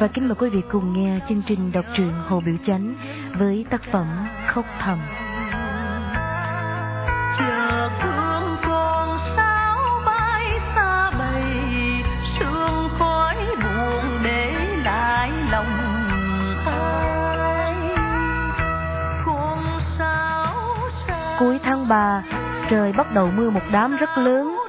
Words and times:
và 0.00 0.08
kính 0.08 0.28
mời 0.28 0.34
quý 0.34 0.50
vị 0.50 0.62
cùng 0.72 0.92
nghe 0.92 1.20
chương 1.28 1.42
trình 1.46 1.72
đọc 1.72 1.84
truyện 1.96 2.12
Hồ 2.28 2.40
Biểu 2.40 2.54
Chánh 2.66 2.94
với 3.38 3.64
tác 3.70 3.82
phẩm 3.92 4.06
Khóc 4.46 4.64
Thầm. 4.80 4.98
Cuối 21.38 21.58
tháng 21.64 21.88
3, 21.88 22.22
trời 22.70 22.92
bắt 22.92 23.14
đầu 23.14 23.30
mưa 23.36 23.50
một 23.50 23.62
đám 23.72 23.96
rất 23.96 24.18
lớn. 24.18 24.59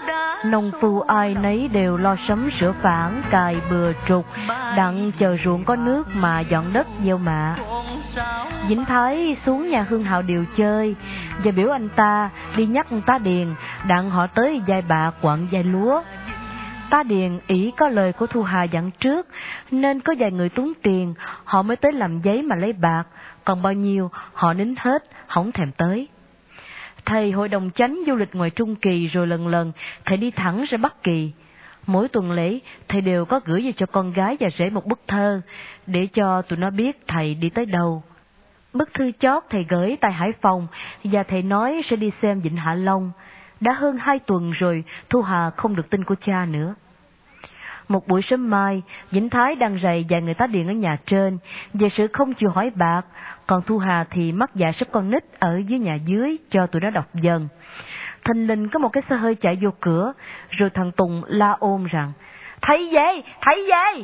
Nông 0.46 0.72
phu 0.82 1.02
ai 1.02 1.34
nấy 1.34 1.68
đều 1.68 1.98
lo 1.98 2.16
sắm 2.28 2.50
sửa 2.60 2.72
phản, 2.72 3.22
cài 3.30 3.58
bừa 3.70 3.92
trục, 4.08 4.26
đặng 4.78 5.12
chờ 5.20 5.38
ruộng 5.46 5.66
có 5.66 5.76
nước 5.76 6.08
mà 6.14 6.40
dọn 6.40 6.74
đất 6.74 6.88
gieo 7.04 7.18
mạ. 7.18 7.56
Vĩnh 8.68 8.86
Thái 8.86 9.38
xuống 9.46 9.70
nhà 9.70 9.86
Hương 9.90 10.04
Hạo 10.04 10.22
điều 10.22 10.46
chơi 10.58 10.96
và 11.44 11.52
biểu 11.52 11.70
anh 11.70 11.90
ta 11.90 12.30
đi 12.56 12.66
nhắc 12.66 12.88
tá 13.06 13.18
Điền 13.18 13.48
đặng 13.88 14.10
họ 14.10 14.28
tới 14.28 14.62
giai 14.68 14.82
bạc 14.82 15.12
quặng 15.22 15.48
giai 15.52 15.64
lúa. 15.64 16.02
Tá 16.90 17.04
Điền 17.04 17.40
ý 17.48 17.72
có 17.78 17.90
lời 17.90 18.14
của 18.14 18.28
Thu 18.28 18.44
Hà 18.44 18.64
dặn 18.64 18.92
trước 19.00 19.28
nên 19.72 20.00
có 20.00 20.14
vài 20.20 20.32
người 20.32 20.50
túng 20.50 20.74
tiền 20.84 21.14
họ 21.44 21.62
mới 21.62 21.78
tới 21.78 21.92
làm 21.92 22.22
giấy 22.22 22.42
mà 22.42 22.56
lấy 22.56 22.74
bạc 22.74 23.04
còn 23.46 23.62
bao 23.62 23.74
nhiêu 23.74 24.12
họ 24.34 24.54
nín 24.54 24.76
hết 24.78 25.04
không 25.28 25.52
thèm 25.52 25.72
tới. 25.72 26.08
Thầy 27.12 27.32
hội 27.32 27.50
đồng 27.50 27.70
chánh 27.76 28.00
du 28.08 28.16
lịch 28.16 28.36
ngoài 28.36 28.50
Trung 28.50 28.76
Kỳ 28.76 29.08
rồi 29.08 29.28
lần 29.28 29.48
lần 29.48 29.72
thầy 30.06 30.18
đi 30.18 30.32
thẳng 30.32 30.66
ra 30.70 30.78
Bắc 30.78 31.04
Kỳ. 31.04 31.32
Mỗi 31.88 32.08
tuần 32.08 32.32
lễ, 32.32 32.60
thầy 32.88 33.02
đều 33.02 33.26
có 33.26 33.40
gửi 33.46 33.62
về 33.62 33.72
cho 33.72 33.86
con 33.86 34.14
gái 34.14 34.38
và 34.40 34.50
rể 34.58 34.70
một 34.70 34.86
bức 34.86 35.00
thơ, 35.08 35.42
để 35.88 36.08
cho 36.14 36.42
tụi 36.42 36.60
nó 36.60 36.70
biết 36.70 37.08
thầy 37.08 37.36
đi 37.36 37.50
tới 37.50 37.66
đâu. 37.66 38.04
Bức 38.74 38.94
thư 38.94 39.12
chót 39.20 39.44
thầy 39.50 39.66
gửi 39.70 39.98
tại 40.02 40.12
Hải 40.12 40.30
Phòng, 40.42 40.68
và 41.04 41.24
thầy 41.24 41.42
nói 41.42 41.82
sẽ 41.90 41.96
đi 41.96 42.12
xem 42.22 42.42
Vịnh 42.42 42.56
Hạ 42.56 42.74
Long. 42.74 43.12
Đã 43.60 43.74
hơn 43.74 43.98
hai 43.98 44.20
tuần 44.20 44.52
rồi, 44.52 44.84
Thu 45.10 45.22
Hà 45.22 45.50
không 45.50 45.76
được 45.76 45.90
tin 45.90 46.04
của 46.04 46.16
cha 46.22 46.46
nữa. 46.46 46.76
Một 47.92 48.08
buổi 48.08 48.22
sớm 48.22 48.50
mai, 48.50 48.82
Vĩnh 49.12 49.30
Thái 49.30 49.56
đang 49.56 49.78
rầy 49.78 50.06
và 50.10 50.20
người 50.20 50.34
ta 50.34 50.48
điện 50.48 50.68
ở 50.68 50.74
nhà 50.74 50.98
trên 51.06 51.38
về 51.74 51.90
sự 51.90 52.08
không 52.14 52.34
chịu 52.34 52.50
hỏi 52.50 52.72
bạc, 52.76 53.02
còn 53.48 53.62
Thu 53.62 53.78
Hà 53.78 54.06
thì 54.10 54.32
mắc 54.32 54.52
dạ 54.56 54.72
sắp 54.72 54.88
con 54.92 55.12
nít 55.12 55.24
ở 55.40 55.62
dưới 55.68 55.80
nhà 55.80 55.96
dưới 56.06 56.38
cho 56.50 56.68
tụi 56.68 56.82
nó 56.82 56.90
đọc 56.90 57.06
dần. 57.14 57.48
Thình 58.24 58.48
lình 58.48 58.70
có 58.70 58.80
một 58.80 58.90
cái 58.90 59.04
xe 59.10 59.16
hơi 59.16 59.36
chạy 59.36 59.58
vô 59.62 59.70
cửa, 59.80 60.14
rồi 60.50 60.70
thằng 60.70 60.92
Tùng 60.92 61.22
la 61.28 61.52
ôm 61.60 61.86
rằng, 61.86 62.12
Thấy 62.62 62.90
về, 62.94 63.22
thấy 63.42 63.70
về! 63.70 64.04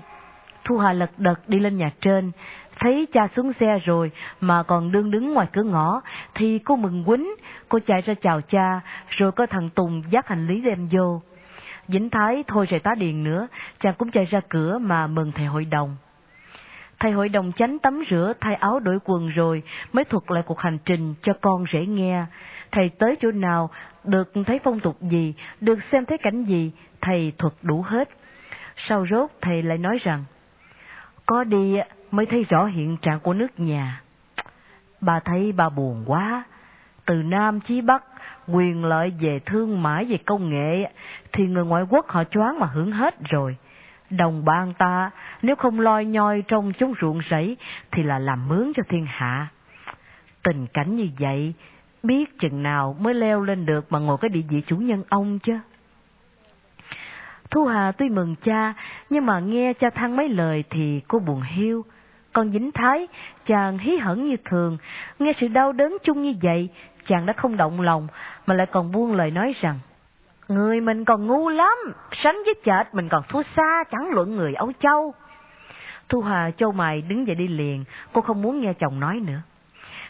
Thu 0.64 0.78
Hà 0.78 0.94
lật 0.94 1.12
đật 1.18 1.50
đi 1.50 1.60
lên 1.60 1.78
nhà 1.78 1.92
trên, 2.02 2.32
thấy 2.80 3.08
cha 3.14 3.28
xuống 3.36 3.54
xe 3.54 3.80
rồi 3.86 4.12
mà 4.42 4.64
còn 4.64 4.92
đương 4.92 5.12
đứng 5.12 5.34
ngoài 5.34 5.48
cửa 5.54 5.64
ngõ, 5.64 6.02
thì 6.36 6.60
cô 6.60 6.76
mừng 6.76 7.04
quýnh, 7.04 7.28
cô 7.70 7.80
chạy 7.86 8.02
ra 8.02 8.14
chào 8.14 8.42
cha, 8.42 8.82
rồi 9.08 9.32
có 9.32 9.46
thằng 9.46 9.70
Tùng 9.70 10.04
dắt 10.10 10.28
hành 10.28 10.48
lý 10.48 10.62
đem 10.62 10.88
vô. 10.92 11.22
Vĩnh 11.88 12.10
Thái 12.10 12.44
thôi 12.48 12.66
rời 12.70 12.80
tá 12.80 12.96
điền 12.96 13.24
nữa, 13.24 13.48
chàng 13.80 13.94
cũng 13.98 14.12
chạy 14.12 14.26
ra 14.26 14.42
cửa 14.50 14.78
mà 14.78 15.08
mừng 15.08 15.32
thầy 15.32 15.46
hội 15.46 15.66
đồng. 15.66 15.98
Thầy 17.00 17.12
hội 17.12 17.30
đồng 17.30 17.52
chánh 17.52 17.80
tắm 17.80 18.04
rửa, 18.10 18.34
thay 18.42 18.56
áo 18.56 18.80
đổi 18.80 19.00
quần 19.06 19.28
rồi 19.28 19.64
mới 19.94 20.04
thuật 20.06 20.24
lại 20.28 20.44
cuộc 20.46 20.60
hành 20.60 20.78
trình 20.86 21.14
cho 21.22 21.34
con 21.42 21.66
rể 21.74 21.86
nghe. 21.86 22.26
Thầy 22.72 22.90
tới 22.90 23.16
chỗ 23.20 23.32
nào, 23.32 23.70
được 24.04 24.32
thấy 24.46 24.60
phong 24.64 24.80
tục 24.80 25.02
gì, 25.02 25.34
được 25.62 25.80
xem 25.92 26.06
thấy 26.06 26.18
cảnh 26.18 26.44
gì, 26.44 26.72
thầy 27.02 27.34
thuật 27.38 27.54
đủ 27.62 27.82
hết. 27.82 28.10
Sau 28.88 29.06
rốt 29.12 29.30
thầy 29.42 29.64
lại 29.64 29.78
nói 29.78 29.98
rằng, 30.04 30.24
có 31.26 31.44
đi 31.44 31.80
mới 32.12 32.26
thấy 32.26 32.46
rõ 32.50 32.66
hiện 32.66 32.98
trạng 32.98 33.20
của 33.20 33.34
nước 33.34 33.60
nhà. 33.60 34.02
Bà 35.02 35.20
thấy 35.20 35.52
bà 35.52 35.70
buồn 35.70 36.04
quá, 36.06 36.44
từ 37.08 37.16
Nam 37.16 37.60
chí 37.60 37.82
Bắc, 37.82 38.04
quyền 38.48 38.86
lợi 38.86 39.14
về 39.20 39.40
thương 39.46 39.84
mại 39.84 40.06
về 40.06 40.18
công 40.18 40.50
nghệ, 40.50 40.90
thì 41.32 41.44
người 41.44 41.66
ngoại 41.66 41.84
quốc 41.90 42.10
họ 42.10 42.24
choáng 42.24 42.60
mà 42.60 42.68
hưởng 42.68 42.92
hết 42.92 43.16
rồi. 43.30 43.58
Đồng 44.10 44.46
bang 44.46 44.74
ta, 44.74 45.12
nếu 45.42 45.56
không 45.56 45.80
loi 45.80 46.06
nhoi 46.06 46.44
trong 46.48 46.74
chúng 46.74 46.94
ruộng 47.02 47.20
rẫy, 47.30 47.58
thì 47.92 48.04
là 48.04 48.20
làm 48.20 48.48
mướn 48.48 48.72
cho 48.76 48.84
thiên 48.90 49.06
hạ. 49.06 49.48
Tình 50.44 50.68
cảnh 50.68 50.96
như 50.96 51.10
vậy, 51.20 51.54
biết 52.04 52.40
chừng 52.40 52.64
nào 52.64 52.96
mới 53.00 53.14
leo 53.14 53.42
lên 53.42 53.66
được 53.66 53.92
mà 53.92 54.00
ngồi 54.00 54.18
cái 54.18 54.30
địa 54.30 54.44
vị 54.50 54.62
chủ 54.62 54.78
nhân 54.78 55.04
ông 55.10 55.40
chứ. 55.40 55.60
Thu 57.50 57.66
Hà 57.66 57.92
tuy 57.92 58.10
mừng 58.10 58.36
cha, 58.44 58.74
nhưng 59.10 59.26
mà 59.26 59.40
nghe 59.40 59.74
cha 59.74 59.90
than 59.90 60.16
mấy 60.16 60.30
lời 60.30 60.64
thì 60.70 61.02
cô 61.08 61.20
buồn 61.20 61.42
hiu. 61.42 61.86
Con 62.34 62.52
dính 62.52 62.72
Thái, 62.72 63.08
chàng 63.46 63.78
hí 63.78 63.98
hẩn 63.98 64.26
như 64.26 64.38
thường, 64.46 64.78
nghe 65.20 65.34
sự 65.34 65.48
đau 65.48 65.72
đớn 65.72 65.98
chung 66.04 66.22
như 66.22 66.34
vậy, 66.42 66.70
chàng 67.08 67.26
đã 67.26 67.34
không 67.34 67.58
động 67.58 67.82
lòng, 67.82 68.08
mà 68.46 68.54
lại 68.54 68.66
còn 68.66 68.92
buông 68.92 69.16
lời 69.16 69.32
nói 69.32 69.54
rằng, 69.62 69.80
Người 70.48 70.82
mình 70.82 71.06
còn 71.06 71.28
ngu 71.28 71.50
lắm, 71.50 71.78
sánh 72.12 72.36
với 72.46 72.54
chợt 72.64 72.84
mình 72.94 73.10
còn 73.10 73.24
thua 73.30 73.44
xa, 73.44 73.84
chẳng 73.92 74.10
luận 74.12 74.36
người 74.36 74.54
Âu 74.54 74.72
Châu. 74.80 75.14
Thu 76.10 76.22
Hà 76.22 76.52
châu 76.52 76.72
mày 76.72 77.02
đứng 77.02 77.28
dậy 77.28 77.36
đi 77.36 77.48
liền, 77.48 77.84
cô 78.14 78.22
không 78.22 78.42
muốn 78.42 78.62
nghe 78.62 78.74
chồng 78.74 79.00
nói 79.00 79.20
nữa. 79.28 79.42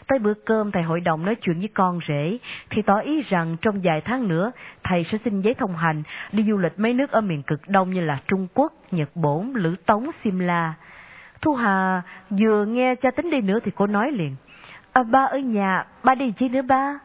Tới 0.06 0.18
bữa 0.18 0.34
cơm 0.34 0.72
thầy 0.72 0.82
hội 0.82 1.00
đồng 1.00 1.24
nói 1.24 1.34
chuyện 1.34 1.58
với 1.58 1.68
con 1.74 1.98
rể, 2.08 2.38
thì 2.70 2.82
tỏ 2.82 2.98
ý 2.98 3.22
rằng 3.22 3.56
trong 3.60 3.80
vài 3.82 4.00
tháng 4.00 4.28
nữa, 4.28 4.52
thầy 4.82 5.04
sẽ 5.04 5.18
xin 5.18 5.40
giấy 5.40 5.54
thông 5.54 5.76
hành 5.76 6.02
đi 6.32 6.42
du 6.42 6.56
lịch 6.56 6.78
mấy 6.78 6.94
nước 6.94 7.10
ở 7.10 7.20
miền 7.20 7.42
cực 7.42 7.68
đông 7.68 7.90
như 7.90 8.00
là 8.00 8.18
Trung 8.28 8.46
Quốc, 8.54 8.72
Nhật 8.90 9.08
Bổn, 9.14 9.52
Lữ 9.54 9.76
Tống, 9.86 10.10
Simla. 10.24 10.74
Thu 11.40 11.54
Hà 11.54 12.02
vừa 12.30 12.64
nghe 12.64 12.94
cha 12.94 13.10
tính 13.10 13.30
đi 13.30 13.40
nữa 13.40 13.58
thì 13.64 13.70
cô 13.74 13.86
nói 13.86 14.12
liền, 14.12 14.36
à, 14.98 15.02
ba 15.02 15.24
ở 15.24 15.38
nhà, 15.38 15.86
ba 16.04 16.14
đi 16.14 16.32
chi 16.32 16.48
nữa 16.48 16.62
ba? 16.62 16.98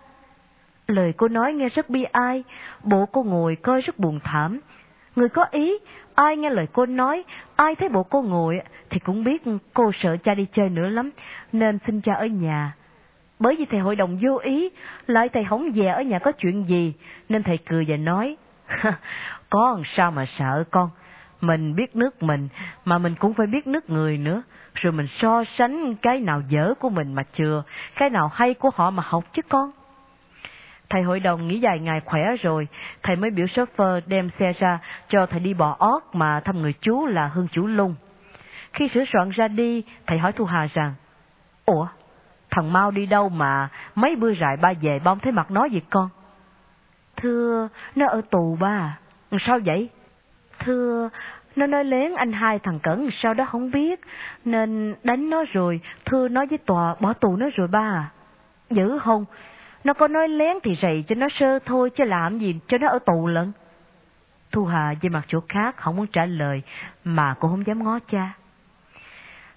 Lời 0.87 1.13
cô 1.17 1.27
nói 1.27 1.53
nghe 1.53 1.69
rất 1.69 1.89
bi 1.89 2.03
ai, 2.03 2.43
bộ 2.83 3.05
cô 3.05 3.23
ngồi 3.23 3.55
coi 3.55 3.81
rất 3.81 3.99
buồn 3.99 4.19
thảm. 4.23 4.59
Người 5.15 5.29
có 5.29 5.45
ý, 5.51 5.77
ai 6.15 6.37
nghe 6.37 6.49
lời 6.49 6.67
cô 6.73 6.85
nói, 6.85 7.23
ai 7.55 7.75
thấy 7.75 7.89
bộ 7.89 8.03
cô 8.03 8.21
ngồi 8.21 8.61
thì 8.89 8.99
cũng 8.99 9.23
biết 9.23 9.43
cô 9.73 9.91
sợ 9.91 10.17
cha 10.17 10.33
đi 10.33 10.45
chơi 10.51 10.69
nữa 10.69 10.89
lắm, 10.89 11.09
nên 11.51 11.79
xin 11.85 12.01
cha 12.01 12.13
ở 12.13 12.25
nhà. 12.25 12.75
Bởi 13.39 13.55
vì 13.55 13.65
thầy 13.65 13.79
hội 13.79 13.95
đồng 13.95 14.17
vô 14.21 14.37
ý, 14.37 14.69
lại 15.07 15.29
thầy 15.29 15.43
hỏng 15.43 15.71
về 15.75 15.87
ở 15.87 16.01
nhà 16.01 16.19
có 16.19 16.31
chuyện 16.31 16.63
gì, 16.63 16.93
nên 17.29 17.43
thầy 17.43 17.57
cười 17.57 17.85
và 17.87 17.97
nói, 17.97 18.37
con 19.49 19.83
sao 19.85 20.11
mà 20.11 20.25
sợ 20.25 20.63
con, 20.71 20.89
mình 21.43 21.75
biết 21.75 21.95
nước 21.95 22.23
mình, 22.23 22.47
mà 22.85 22.97
mình 22.97 23.15
cũng 23.15 23.33
phải 23.33 23.47
biết 23.47 23.67
nước 23.67 23.89
người 23.89 24.17
nữa, 24.17 24.43
rồi 24.73 24.93
mình 24.93 25.07
so 25.07 25.43
sánh 25.43 25.95
cái 25.95 26.19
nào 26.19 26.41
dở 26.47 26.73
của 26.79 26.89
mình 26.89 27.13
mà 27.13 27.23
chừa, 27.33 27.63
cái 27.95 28.09
nào 28.09 28.27
hay 28.27 28.53
của 28.53 28.71
họ 28.75 28.91
mà 28.91 29.03
học 29.05 29.23
chứ 29.33 29.41
con. 29.49 29.71
Thầy 30.89 31.03
hội 31.03 31.19
đồng 31.19 31.47
nghỉ 31.47 31.59
dài 31.59 31.79
ngày 31.79 32.01
khỏe 32.05 32.35
rồi, 32.41 32.67
thầy 33.03 33.15
mới 33.15 33.29
biểu 33.29 33.45
chauffeur 33.45 34.01
đem 34.05 34.29
xe 34.29 34.53
ra 34.53 34.79
cho 35.07 35.25
thầy 35.25 35.39
đi 35.39 35.53
bỏ 35.53 35.75
ót 35.79 36.03
mà 36.13 36.39
thăm 36.39 36.61
người 36.61 36.73
chú 36.81 37.05
là 37.05 37.27
Hương 37.27 37.47
Chủ 37.47 37.67
Lung. 37.67 37.95
Khi 38.73 38.87
sửa 38.87 39.05
soạn 39.05 39.29
ra 39.29 39.47
đi, 39.47 39.83
thầy 40.07 40.17
hỏi 40.17 40.31
Thu 40.31 40.45
Hà 40.45 40.67
rằng, 40.73 40.93
Ủa, 41.65 41.87
thằng 42.49 42.73
Mau 42.73 42.91
đi 42.91 43.05
đâu 43.05 43.29
mà 43.29 43.69
mấy 43.95 44.15
bữa 44.15 44.33
rại 44.33 44.57
ba 44.61 44.73
về 44.81 44.99
bông 44.99 45.19
thấy 45.19 45.31
mặt 45.31 45.51
nó 45.51 45.65
gì 45.65 45.81
con? 45.89 46.09
Thưa, 47.15 47.67
nó 47.95 48.07
ở 48.07 48.21
tù 48.31 48.57
ba. 48.59 48.97
Sao 49.39 49.59
vậy? 49.65 49.89
Thưa, 50.63 51.09
nó 51.55 51.67
nói 51.67 51.83
lén 51.83 52.13
anh 52.15 52.31
hai 52.31 52.59
thằng 52.59 52.79
Cẩn 52.79 53.09
sao 53.11 53.33
đó 53.33 53.45
không 53.45 53.71
biết, 53.71 54.01
nên 54.45 54.95
đánh 55.03 55.29
nó 55.29 55.43
rồi, 55.53 55.79
thưa 56.05 56.27
nói 56.27 56.45
với 56.45 56.57
tòa 56.57 56.95
bỏ 56.99 57.13
tù 57.13 57.35
nó 57.35 57.49
rồi 57.55 57.67
ba. 57.67 58.11
Dữ 58.69 58.99
không? 58.99 59.25
Nó 59.83 59.93
có 59.93 60.07
nói 60.07 60.27
lén 60.27 60.57
thì 60.63 60.75
rầy 60.75 61.03
cho 61.07 61.15
nó 61.15 61.27
sơ 61.29 61.59
thôi 61.59 61.89
chứ 61.89 62.03
làm 62.03 62.39
gì 62.39 62.59
cho 62.67 62.77
nó 62.77 62.89
ở 62.89 62.99
tù 62.99 63.27
lận. 63.27 63.51
Thu 64.51 64.65
Hà 64.65 64.93
về 65.01 65.09
mặt 65.09 65.21
chỗ 65.27 65.39
khác 65.49 65.77
không 65.77 65.95
muốn 65.95 66.07
trả 66.07 66.25
lời 66.25 66.61
mà 67.03 67.33
cũng 67.33 67.51
không 67.51 67.67
dám 67.67 67.83
ngó 67.83 67.99
cha. 67.99 68.33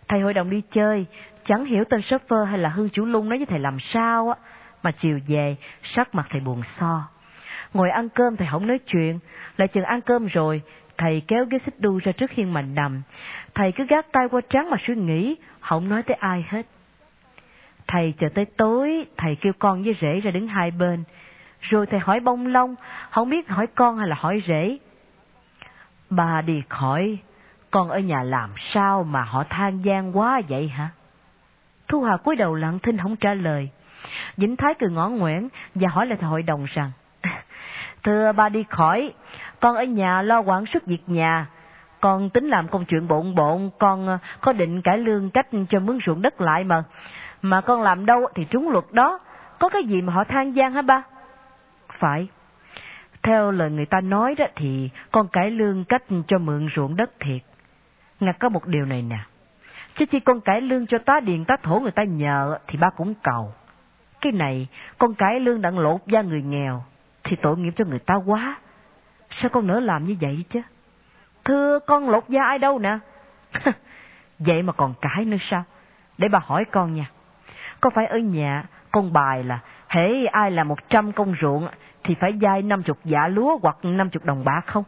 Thầy 0.08 0.20
hội 0.20 0.34
đồng 0.34 0.50
đi 0.50 0.62
chơi, 0.70 1.06
chẳng 1.44 1.64
hiểu 1.64 1.84
tên 1.84 2.02
shopper 2.02 2.48
hay 2.48 2.58
là 2.58 2.68
Hương 2.68 2.88
Chủ 2.88 3.04
Lung 3.04 3.28
nói 3.28 3.38
với 3.38 3.46
thầy 3.46 3.58
làm 3.58 3.80
sao 3.80 4.28
á, 4.28 4.36
mà 4.82 4.90
chiều 4.90 5.20
về 5.28 5.56
sắc 5.82 6.14
mặt 6.14 6.26
thầy 6.30 6.40
buồn 6.40 6.62
so. 6.78 7.08
Ngồi 7.74 7.90
ăn 7.90 8.08
cơm 8.08 8.36
thầy 8.36 8.48
không 8.50 8.66
nói 8.66 8.78
chuyện, 8.78 9.18
lại 9.56 9.68
chừng 9.68 9.84
ăn 9.84 10.00
cơm 10.00 10.26
rồi, 10.26 10.62
thầy 10.98 11.22
kéo 11.28 11.44
ghế 11.44 11.58
xích 11.58 11.80
đu 11.80 11.98
ra 11.98 12.12
trước 12.12 12.30
hiên 12.30 12.52
mà 12.52 12.62
nằm. 12.62 13.02
Thầy 13.54 13.72
cứ 13.72 13.86
gác 13.88 14.12
tay 14.12 14.28
qua 14.28 14.40
trán 14.50 14.70
mà 14.70 14.76
suy 14.86 14.94
nghĩ, 14.94 15.36
không 15.60 15.88
nói 15.88 16.02
tới 16.02 16.16
ai 16.20 16.46
hết. 16.48 16.66
Thầy 17.86 18.14
chờ 18.18 18.28
tới 18.34 18.44
tối, 18.44 19.06
thầy 19.16 19.36
kêu 19.36 19.52
con 19.58 19.82
với 19.82 19.94
rể 20.00 20.20
ra 20.20 20.30
đứng 20.30 20.48
hai 20.48 20.70
bên. 20.70 21.04
Rồi 21.60 21.86
thầy 21.86 22.00
hỏi 22.00 22.20
bông 22.20 22.46
lông, 22.46 22.74
không 23.10 23.30
biết 23.30 23.48
hỏi 23.48 23.66
con 23.66 23.98
hay 23.98 24.08
là 24.08 24.16
hỏi 24.18 24.42
rể. 24.46 24.78
Bà 26.10 26.40
đi 26.40 26.62
khỏi, 26.68 27.18
con 27.70 27.88
ở 27.88 27.98
nhà 27.98 28.22
làm 28.22 28.50
sao 28.58 29.04
mà 29.04 29.22
họ 29.22 29.44
than 29.50 29.84
gian 29.84 30.16
quá 30.16 30.40
vậy 30.48 30.68
hả? 30.68 30.88
Thu 31.88 32.02
Hà 32.02 32.16
cúi 32.16 32.36
đầu 32.36 32.54
lặng 32.54 32.78
thinh 32.78 32.98
không 32.98 33.16
trả 33.16 33.34
lời. 33.34 33.68
Vĩnh 34.36 34.56
Thái 34.56 34.74
cười 34.78 34.90
ngõ 34.90 35.08
ngoẻn 35.08 35.48
và 35.74 35.88
hỏi 35.88 36.06
lại 36.06 36.18
thầy 36.20 36.30
hội 36.30 36.42
đồng 36.42 36.64
rằng, 36.74 36.90
Thưa 38.02 38.32
ba 38.32 38.48
đi 38.48 38.64
khỏi, 38.68 39.12
con 39.66 39.76
ở 39.76 39.84
nhà 39.84 40.22
lo 40.22 40.40
quản 40.40 40.66
sức 40.66 40.86
việc 40.86 41.02
nhà, 41.06 41.46
con 42.00 42.30
tính 42.30 42.48
làm 42.48 42.68
công 42.68 42.84
chuyện 42.84 43.08
bộn 43.08 43.34
bộn, 43.34 43.70
con 43.78 44.06
ờ, 44.06 44.18
có 44.40 44.52
định 44.52 44.82
cải 44.82 44.98
lương 44.98 45.30
cách 45.30 45.46
cho 45.68 45.80
mướn 45.80 45.98
ruộng 46.06 46.22
đất 46.22 46.40
lại 46.40 46.64
mà. 46.64 46.84
Mà 47.42 47.60
con 47.60 47.82
làm 47.82 48.06
đâu 48.06 48.26
thì 48.34 48.44
trúng 48.44 48.70
luật 48.70 48.84
đó, 48.92 49.18
có 49.58 49.68
cái 49.68 49.84
gì 49.84 50.02
mà 50.02 50.12
họ 50.12 50.24
than 50.24 50.52
gian 50.52 50.72
hả 50.72 50.82
ba? 50.82 51.02
Phải. 51.98 52.28
Theo 53.22 53.50
lời 53.50 53.70
người 53.70 53.86
ta 53.86 54.00
nói 54.00 54.34
đó 54.38 54.44
thì 54.56 54.90
con 55.10 55.28
cải 55.28 55.50
lương 55.50 55.84
cách 55.84 56.02
cho 56.26 56.38
mượn 56.38 56.68
ruộng 56.74 56.96
đất 56.96 57.10
thiệt. 57.20 57.42
Ngặt 58.20 58.36
có 58.38 58.48
một 58.48 58.66
điều 58.66 58.84
này 58.84 59.02
nè. 59.02 59.18
Chứ 59.94 60.06
chi 60.06 60.20
con 60.20 60.40
cải 60.40 60.60
lương 60.60 60.86
cho 60.86 60.98
tá 60.98 61.20
điền 61.20 61.44
tá 61.44 61.56
thổ 61.62 61.80
người 61.80 61.92
ta 61.92 62.04
nhờ 62.04 62.58
thì 62.66 62.78
ba 62.78 62.90
cũng 62.90 63.14
cầu. 63.22 63.52
Cái 64.20 64.32
này, 64.32 64.68
con 64.98 65.14
cải 65.14 65.40
lương 65.40 65.62
đặng 65.62 65.78
lột 65.78 66.00
da 66.06 66.22
người 66.22 66.42
nghèo, 66.42 66.82
thì 67.24 67.36
tội 67.36 67.56
nghiệp 67.58 67.72
cho 67.76 67.84
người 67.84 67.98
ta 67.98 68.14
quá. 68.14 68.56
Sao 69.30 69.50
con 69.50 69.66
nỡ 69.66 69.80
làm 69.80 70.04
như 70.04 70.16
vậy 70.20 70.44
chứ? 70.50 70.60
Thưa 71.44 71.78
con 71.86 72.10
lột 72.10 72.28
da 72.28 72.42
ai 72.44 72.58
đâu 72.58 72.78
nè? 72.78 72.98
vậy 74.38 74.62
mà 74.62 74.72
còn 74.72 74.94
cãi 75.00 75.24
nữa 75.24 75.36
sao? 75.40 75.64
Để 76.18 76.28
bà 76.28 76.38
hỏi 76.38 76.64
con 76.64 76.94
nha. 76.94 77.10
Có 77.80 77.90
phải 77.90 78.06
ở 78.06 78.18
nhà 78.18 78.64
con 78.92 79.12
bài 79.12 79.44
là 79.44 79.58
hễ 79.88 80.26
ai 80.32 80.50
là 80.50 80.64
một 80.64 80.88
trăm 80.88 81.12
công 81.12 81.34
ruộng 81.40 81.68
thì 82.04 82.14
phải 82.14 82.38
dai 82.42 82.62
năm 82.62 82.82
chục 82.82 82.98
dạ 83.04 83.28
lúa 83.28 83.58
hoặc 83.62 83.76
năm 83.82 84.10
chục 84.10 84.24
đồng 84.24 84.44
bạc 84.44 84.60
không? 84.66 84.84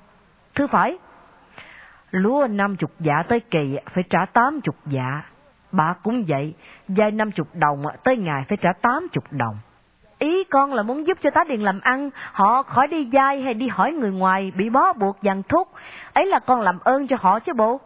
Thưa 0.54 0.66
phải. 0.66 0.98
Lúa 2.10 2.46
năm 2.50 2.76
chục 2.76 2.90
dạ 3.00 3.22
tới 3.28 3.40
kỳ 3.40 3.78
phải 3.92 4.04
trả 4.10 4.24
tám 4.32 4.60
chục 4.60 4.76
dạ. 4.86 5.22
bà 5.72 5.94
cũng 6.02 6.24
vậy, 6.28 6.54
dai 6.88 7.10
năm 7.10 7.30
chục 7.30 7.48
đồng 7.54 7.84
tới 8.04 8.16
ngày 8.16 8.44
phải 8.48 8.56
trả 8.56 8.72
tám 8.72 9.08
chục 9.12 9.24
đồng. 9.30 9.58
Ý 10.18 10.44
con 10.44 10.72
là 10.72 10.82
muốn 10.82 11.06
giúp 11.06 11.18
cho 11.20 11.30
tá 11.30 11.44
điền 11.44 11.60
làm 11.60 11.80
ăn, 11.80 12.10
họ 12.32 12.62
khỏi 12.62 12.86
đi 12.88 13.10
dai 13.12 13.40
hay 13.40 13.54
đi 13.54 13.68
hỏi 13.68 13.92
người 13.92 14.10
ngoài 14.10 14.52
bị 14.56 14.70
bó 14.70 14.92
buộc 14.92 15.22
dằn 15.22 15.42
thúc. 15.42 15.68
Ấy 16.12 16.26
là 16.26 16.38
con 16.38 16.60
làm 16.60 16.78
ơn 16.84 17.06
cho 17.06 17.16
họ 17.20 17.40
chứ 17.40 17.52
bộ. 17.52 17.80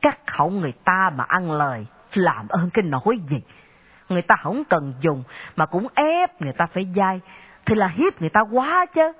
Cắt 0.00 0.18
khẩu 0.26 0.50
người 0.50 0.72
ta 0.84 1.10
mà 1.16 1.24
ăn 1.28 1.52
lời, 1.52 1.86
làm 2.14 2.48
ơn 2.48 2.70
cái 2.70 2.82
nỗi 2.82 3.18
gì. 3.28 3.42
Người 4.08 4.22
ta 4.22 4.36
không 4.36 4.64
cần 4.64 4.94
dùng 5.00 5.22
mà 5.56 5.66
cũng 5.66 5.86
ép 5.94 6.42
người 6.42 6.52
ta 6.52 6.66
phải 6.66 6.86
dai, 6.96 7.20
thì 7.66 7.74
là 7.74 7.86
hiếp 7.86 8.20
người 8.20 8.30
ta 8.30 8.40
quá 8.40 8.86
chứ. 8.86 9.12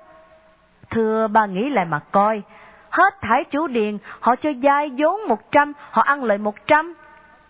Thưa 0.89 1.27
ba 1.27 1.45
nghĩ 1.45 1.69
lại 1.69 1.85
mà 1.85 1.99
coi, 2.11 2.41
hết 2.89 3.21
thải 3.21 3.43
chủ 3.43 3.67
điền, 3.67 3.97
họ 4.19 4.35
cho 4.35 4.49
dai 4.63 4.91
vốn 4.97 5.19
một 5.27 5.51
trăm, 5.51 5.73
họ 5.91 6.01
ăn 6.01 6.23
lợi 6.23 6.37
một 6.37 6.55
trăm. 6.67 6.93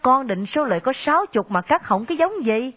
Con 0.01 0.27
định 0.27 0.45
số 0.45 0.65
lợi 0.65 0.79
có 0.79 0.93
sáu 0.93 1.25
chục 1.25 1.51
mà 1.51 1.61
cắt 1.61 1.87
hỏng 1.87 2.05
cái 2.05 2.17
giống 2.17 2.45
gì? 2.45 2.71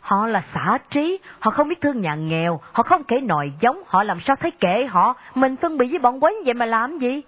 Họ 0.00 0.26
là 0.26 0.42
xả 0.54 0.78
trí, 0.90 1.18
họ 1.38 1.50
không 1.50 1.68
biết 1.68 1.80
thương 1.80 2.00
nhà 2.00 2.14
nghèo, 2.14 2.60
họ 2.72 2.82
không 2.82 3.04
kể 3.04 3.20
nòi 3.20 3.52
giống, 3.60 3.82
họ 3.86 4.02
làm 4.02 4.20
sao 4.20 4.36
thấy 4.36 4.50
kệ 4.50 4.86
họ, 4.90 5.14
mình 5.34 5.56
phân 5.56 5.78
biệt 5.78 5.86
với 5.90 5.98
bọn 5.98 6.20
quấy 6.20 6.42
vậy 6.44 6.54
mà 6.54 6.66
làm 6.66 6.98
gì? 6.98 7.22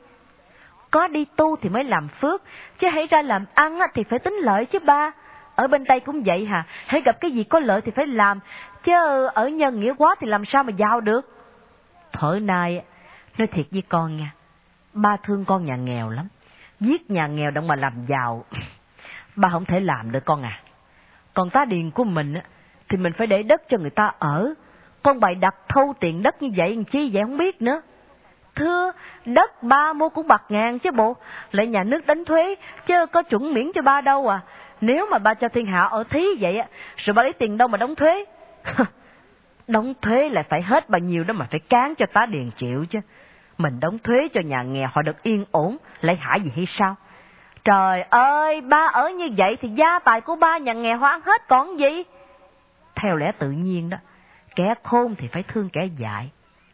Có 0.91 1.09
đi 1.09 1.25
tu 1.37 1.57
thì 1.57 1.69
mới 1.69 1.85
làm 1.85 2.09
phước, 2.09 2.43
chứ 2.79 2.89
hãy 2.89 3.07
ra 3.11 3.23
làm 3.23 3.45
ăn 3.55 3.79
thì 3.95 4.03
phải 4.11 4.19
tính 4.19 4.35
lợi 4.35 4.67
chứ 4.67 4.79
ba. 4.79 5.11
Ở 5.55 5.67
bên 5.67 5.85
Tây 5.85 6.01
cũng 6.01 6.23
vậy 6.23 6.47
hả, 6.47 6.65
hãy 6.87 7.01
gặp 7.01 7.21
cái 7.21 7.31
gì 7.31 7.45
có 7.45 7.61
lợi 7.61 7.81
thì 7.81 7.91
phải 7.91 8.07
làm, 8.07 8.41
chứ 8.83 9.27
ở 9.27 9.49
nhân 9.49 9.81
nghĩa 9.81 9.95
quá 9.99 10.15
thì 10.21 10.27
làm 10.27 10.45
sao 10.45 10.63
mà 10.63 10.73
giàu 10.73 11.01
được. 11.01 11.21
Thở 12.13 12.39
nay, 12.43 12.83
nói 13.39 13.47
thiệt 13.47 13.67
với 13.71 13.83
con 13.89 14.17
nha, 14.17 14.33
ba 14.93 15.17
thương 15.23 15.45
con 15.45 15.65
nhà 15.65 15.77
nghèo 15.77 16.11
lắm, 16.11 16.29
giết 16.81 17.11
nhà 17.11 17.27
nghèo 17.27 17.51
đặng 17.51 17.67
mà 17.67 17.77
làm 17.77 17.93
giàu, 18.07 18.45
ba 19.37 19.49
không 19.49 19.65
thể 19.65 19.81
làm 19.81 20.13
được 20.13 20.25
con 20.25 20.43
à. 20.43 20.61
Còn 21.35 21.51
tá 21.51 21.65
điền 21.65 21.91
của 21.91 22.05
mình 22.05 22.35
á, 22.35 22.43
thì 22.91 22.97
mình 22.97 23.13
phải 23.13 23.27
để 23.27 23.43
đất 23.43 23.69
cho 23.69 23.79
người 23.79 23.91
ta 23.91 24.13
ở. 24.19 24.55
Con 25.03 25.21
bày 25.21 25.35
đặt 25.35 25.55
thâu 25.69 25.95
tiền 26.01 26.23
đất 26.23 26.43
như 26.43 26.51
vậy 26.57 26.75
làm 26.75 26.85
chi 26.85 27.11
vậy 27.13 27.23
không 27.23 27.37
biết 27.37 27.63
nữa. 27.63 27.83
Thưa, 28.55 28.93
đất 29.25 29.63
ba 29.63 29.93
mua 29.93 30.09
cũng 30.09 30.29
bạc 30.29 30.43
ngàn 30.49 30.79
chứ 30.79 30.91
bộ, 30.91 31.17
lại 31.53 31.67
nhà 31.67 31.85
nước 31.85 32.07
đánh 32.07 32.25
thuế, 32.25 32.55
chứ 32.87 33.07
có 33.07 33.23
chuẩn 33.23 33.55
miễn 33.55 33.73
cho 33.75 33.83
ba 33.83 34.01
đâu 34.01 34.29
à. 34.29 34.41
Nếu 34.81 35.07
mà 35.11 35.19
ba 35.19 35.35
cho 35.35 35.49
thiên 35.49 35.67
hạ 35.67 35.83
ở 35.83 36.05
thí 36.11 36.25
vậy 36.41 36.59
á, 36.59 36.67
rồi 36.97 37.15
ba 37.15 37.23
lấy 37.23 37.33
tiền 37.33 37.57
đâu 37.57 37.69
mà 37.69 37.79
đóng 37.79 37.95
thuế? 37.95 38.25
đóng 39.69 39.95
thuế 40.03 40.29
lại 40.29 40.45
phải 40.49 40.63
hết 40.63 40.89
bao 40.89 40.99
nhiêu 40.99 41.25
đó 41.25 41.35
mà 41.35 41.47
phải 41.51 41.61
cán 41.69 41.95
cho 41.95 42.07
tá 42.13 42.27
điền 42.27 42.51
chịu 42.51 42.85
chứ. 42.91 42.99
Mình 43.59 43.81
đóng 43.81 43.99
thuế 43.99 44.29
cho 44.33 44.41
nhà 44.41 44.63
nghèo 44.63 44.89
họ 44.93 45.03
được 45.03 45.23
yên 45.23 45.45
ổn, 45.51 45.77
lại 46.01 46.17
hại 46.17 46.41
gì 46.41 46.53
hay 46.57 46.67
sao? 46.67 46.97
Trời 47.65 48.03
ơi, 48.11 48.61
ba 48.61 48.91
ở 48.93 49.11
như 49.11 49.29
vậy 49.37 49.57
thì 49.57 49.69
gia 49.69 49.99
tài 49.99 50.21
của 50.21 50.37
ba 50.37 50.59
nhà 50.59 50.73
nghèo 50.73 50.99
hoang 50.99 51.21
hết 51.21 51.49
còn 51.49 51.79
gì? 51.79 52.05
Theo 53.03 53.17
lẽ 53.17 53.33
tự 53.39 53.51
nhiên 53.51 53.91
đó, 53.91 53.97
kẻ 54.57 54.75
khôn 54.83 55.15
thì 55.19 55.29
phải 55.29 55.43
thương 55.43 55.69
kẻ 55.73 55.81
dại, 55.99 56.31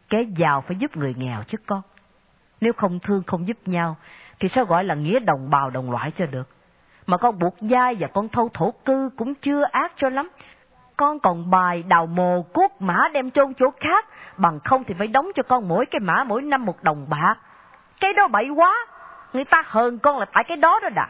kẻ 0.09 0.17
giàu 0.37 0.61
phải 0.61 0.75
giúp 0.75 0.97
người 0.97 1.15
nghèo 1.17 1.43
chứ 1.47 1.57
con. 1.65 1.81
Nếu 2.61 2.73
không 2.73 2.99
thương 2.99 3.23
không 3.27 3.47
giúp 3.47 3.57
nhau, 3.65 3.95
thì 4.39 4.47
sao 4.47 4.65
gọi 4.65 4.83
là 4.83 4.95
nghĩa 4.95 5.19
đồng 5.19 5.49
bào 5.49 5.69
đồng 5.69 5.91
loại 5.91 6.11
cho 6.11 6.25
được? 6.25 6.49
Mà 7.05 7.17
con 7.17 7.39
buộc 7.39 7.55
dai 7.61 7.95
và 7.99 8.07
con 8.07 8.29
thâu 8.29 8.49
thổ 8.53 8.71
cư 8.85 9.09
cũng 9.17 9.35
chưa 9.35 9.63
ác 9.71 9.91
cho 9.95 10.09
lắm. 10.09 10.29
Con 10.97 11.19
còn 11.19 11.49
bài 11.49 11.83
đào 11.83 12.05
mồ 12.05 12.41
cuốc 12.41 12.81
mã 12.81 13.07
đem 13.13 13.31
chôn 13.31 13.53
chỗ 13.53 13.71
khác, 13.79 14.05
bằng 14.37 14.59
không 14.59 14.83
thì 14.83 14.93
phải 14.97 15.07
đóng 15.07 15.27
cho 15.35 15.43
con 15.43 15.67
mỗi 15.67 15.85
cái 15.85 15.99
mã 15.99 16.23
mỗi 16.23 16.41
năm 16.41 16.65
một 16.65 16.83
đồng 16.83 17.09
bạc. 17.09 17.35
Cái 17.99 18.13
đó 18.13 18.27
bậy 18.27 18.49
quá, 18.49 18.75
người 19.33 19.45
ta 19.45 19.63
hờn 19.65 19.99
con 19.99 20.17
là 20.17 20.25
tại 20.25 20.43
cái 20.47 20.57
đó 20.57 20.79
đó 20.83 20.89
đà. 20.89 21.07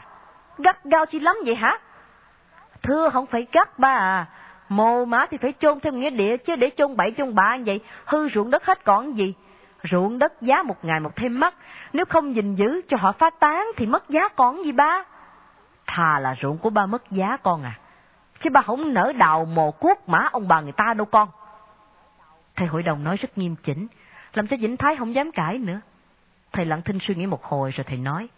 Gắt 0.57 0.83
gao 0.83 1.05
chi 1.05 1.19
lắm 1.19 1.35
vậy 1.45 1.55
hả? 1.55 1.77
Thưa 2.83 3.09
không 3.09 3.25
phải 3.25 3.47
gắt 3.51 3.79
ba 3.79 3.89
à, 3.89 4.25
Mồ 4.69 5.05
mã 5.05 5.25
thì 5.29 5.37
phải 5.37 5.53
chôn 5.59 5.79
theo 5.79 5.93
nghĩa 5.93 6.09
địa 6.09 6.37
chứ 6.37 6.55
để 6.55 6.71
chôn 6.77 6.95
bậy 6.95 7.13
chôn 7.17 7.35
bạ 7.35 7.57
vậy, 7.65 7.79
hư 8.05 8.29
ruộng 8.29 8.49
đất 8.49 8.65
hết 8.65 8.83
còn 8.83 9.17
gì. 9.17 9.33
Ruộng 9.91 10.19
đất 10.19 10.41
giá 10.41 10.63
một 10.63 10.85
ngày 10.85 10.99
một 10.99 11.15
thêm 11.15 11.39
mất 11.39 11.55
nếu 11.93 12.05
không 12.05 12.35
gìn 12.35 12.55
giữ 12.55 12.81
cho 12.87 12.97
họ 12.97 13.11
phá 13.11 13.29
tán 13.29 13.67
thì 13.77 13.85
mất 13.85 14.09
giá 14.09 14.27
còn 14.35 14.63
gì 14.63 14.71
ba. 14.71 15.03
Thà 15.87 16.19
là 16.19 16.35
ruộng 16.41 16.57
của 16.57 16.69
ba 16.69 16.85
mất 16.85 17.11
giá 17.11 17.37
con 17.37 17.63
à, 17.63 17.79
chứ 18.39 18.49
ba 18.49 18.61
không 18.61 18.93
nỡ 18.93 19.13
đào 19.13 19.45
mồ 19.45 19.71
cuốc 19.71 20.09
mã 20.09 20.29
ông 20.31 20.47
bà 20.47 20.61
người 20.61 20.71
ta 20.71 20.93
đâu 20.93 21.05
con. 21.05 21.29
Thầy 22.55 22.67
hội 22.67 22.83
đồng 22.83 23.03
nói 23.03 23.17
rất 23.17 23.37
nghiêm 23.37 23.55
chỉnh, 23.63 23.87
làm 24.33 24.47
cho 24.47 24.57
Vĩnh 24.59 24.77
Thái 24.77 24.95
không 24.95 25.15
dám 25.15 25.31
cãi 25.31 25.57
nữa. 25.57 25.81
Thầy 26.51 26.65
lặng 26.65 26.81
thinh 26.81 26.99
suy 26.99 27.15
nghĩ 27.15 27.25
một 27.25 27.43
hồi 27.43 27.71
rồi 27.71 27.83
thầy 27.83 27.97
nói. 27.97 28.29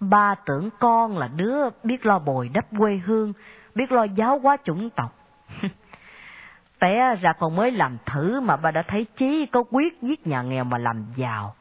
Ba 0.00 0.34
tưởng 0.46 0.70
con 0.78 1.18
là 1.18 1.28
đứa 1.36 1.68
biết 1.84 2.06
lo 2.06 2.18
bồi 2.18 2.48
đắp 2.48 2.64
quê 2.78 3.00
hương, 3.06 3.32
biết 3.74 3.92
lo 3.92 4.04
giáo 4.04 4.38
hóa 4.38 4.56
chủng 4.64 4.90
tộc. 4.90 5.19
Té 6.78 7.16
ra 7.20 7.32
con 7.32 7.56
mới 7.56 7.70
làm 7.70 7.98
thử 8.06 8.40
mà 8.40 8.56
ba 8.56 8.70
đã 8.70 8.82
thấy 8.82 9.06
chí 9.16 9.46
có 9.46 9.64
quyết 9.70 10.02
giết 10.02 10.26
nhà 10.26 10.42
nghèo 10.42 10.64
mà 10.64 10.78
làm 10.78 11.04
giàu. 11.16 11.54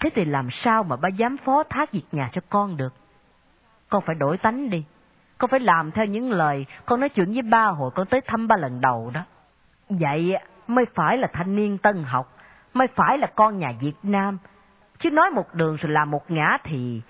Thế 0.00 0.10
thì 0.14 0.24
làm 0.24 0.50
sao 0.50 0.82
mà 0.82 0.96
ba 0.96 1.08
dám 1.08 1.36
phó 1.44 1.62
thác 1.62 1.92
việc 1.92 2.04
nhà 2.12 2.28
cho 2.32 2.40
con 2.48 2.76
được? 2.76 2.94
Con 3.88 4.02
phải 4.06 4.14
đổi 4.14 4.38
tánh 4.38 4.70
đi. 4.70 4.84
Con 5.38 5.50
phải 5.50 5.60
làm 5.60 5.92
theo 5.92 6.04
những 6.04 6.30
lời 6.30 6.66
con 6.86 7.00
nói 7.00 7.08
chuyện 7.08 7.32
với 7.32 7.42
ba 7.42 7.66
hồi 7.66 7.90
con 7.94 8.06
tới 8.06 8.20
thăm 8.20 8.48
ba 8.48 8.56
lần 8.56 8.80
đầu 8.80 9.10
đó. 9.14 9.20
Vậy 9.88 10.38
mới 10.66 10.86
phải 10.94 11.16
là 11.16 11.28
thanh 11.32 11.56
niên 11.56 11.78
tân 11.78 12.04
học, 12.04 12.38
mới 12.74 12.86
phải 12.94 13.18
là 13.18 13.26
con 13.26 13.58
nhà 13.58 13.72
Việt 13.80 13.96
Nam. 14.02 14.38
Chứ 14.98 15.10
nói 15.10 15.30
một 15.30 15.54
đường 15.54 15.76
rồi 15.76 15.92
làm 15.92 16.10
một 16.10 16.30
ngã 16.30 16.58
thì 16.64 17.02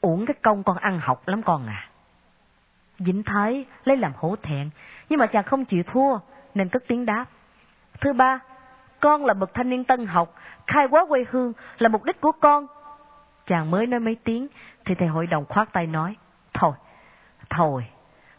uổng 0.00 0.26
cái 0.26 0.34
công 0.42 0.62
con 0.62 0.76
ăn 0.76 1.00
học 1.00 1.28
lắm 1.28 1.42
con 1.42 1.66
à. 1.66 1.85
Vĩnh 2.98 3.22
Thái 3.22 3.64
lấy 3.84 3.96
làm 3.96 4.12
hổ 4.16 4.36
thẹn, 4.42 4.70
nhưng 5.08 5.18
mà 5.18 5.26
chàng 5.26 5.44
không 5.44 5.64
chịu 5.64 5.82
thua, 5.82 6.18
nên 6.54 6.68
cất 6.68 6.82
tiếng 6.88 7.06
đáp. 7.06 7.26
Thứ 8.00 8.12
ba, 8.12 8.38
con 9.00 9.24
là 9.24 9.34
bậc 9.34 9.54
thanh 9.54 9.70
niên 9.70 9.84
tân 9.84 10.06
học, 10.06 10.34
khai 10.66 10.88
quá 10.88 11.06
quê 11.08 11.24
hương 11.30 11.52
là 11.78 11.88
mục 11.88 12.04
đích 12.04 12.20
của 12.20 12.32
con. 12.32 12.66
Chàng 13.46 13.70
mới 13.70 13.86
nói 13.86 14.00
mấy 14.00 14.16
tiếng, 14.24 14.48
thì 14.84 14.94
thầy 14.94 15.08
hội 15.08 15.26
đồng 15.26 15.44
khoát 15.48 15.72
tay 15.72 15.86
nói, 15.86 16.16
Thôi, 16.54 16.72
thôi, 17.50 17.86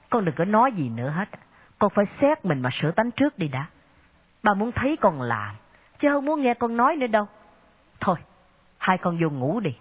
con 0.09 0.25
đừng 0.25 0.35
có 0.35 0.45
nói 0.45 0.71
gì 0.71 0.89
nữa 0.89 1.09
hết. 1.09 1.29
Con 1.79 1.89
phải 1.89 2.05
xét 2.21 2.45
mình 2.45 2.61
mà 2.61 2.69
sửa 2.73 2.91
tánh 2.91 3.11
trước 3.11 3.37
đi 3.39 3.47
đã. 3.47 3.65
Bà 4.43 4.53
muốn 4.53 4.71
thấy 4.71 4.97
con 4.97 5.21
làm, 5.21 5.55
chứ 5.99 6.09
không 6.09 6.25
muốn 6.25 6.41
nghe 6.41 6.53
con 6.53 6.77
nói 6.77 6.95
nữa 6.95 7.07
đâu. 7.07 7.27
Thôi, 7.99 8.15
hai 8.77 8.97
con 8.97 9.17
vô 9.21 9.29
ngủ 9.29 9.59
đi. 9.59 9.75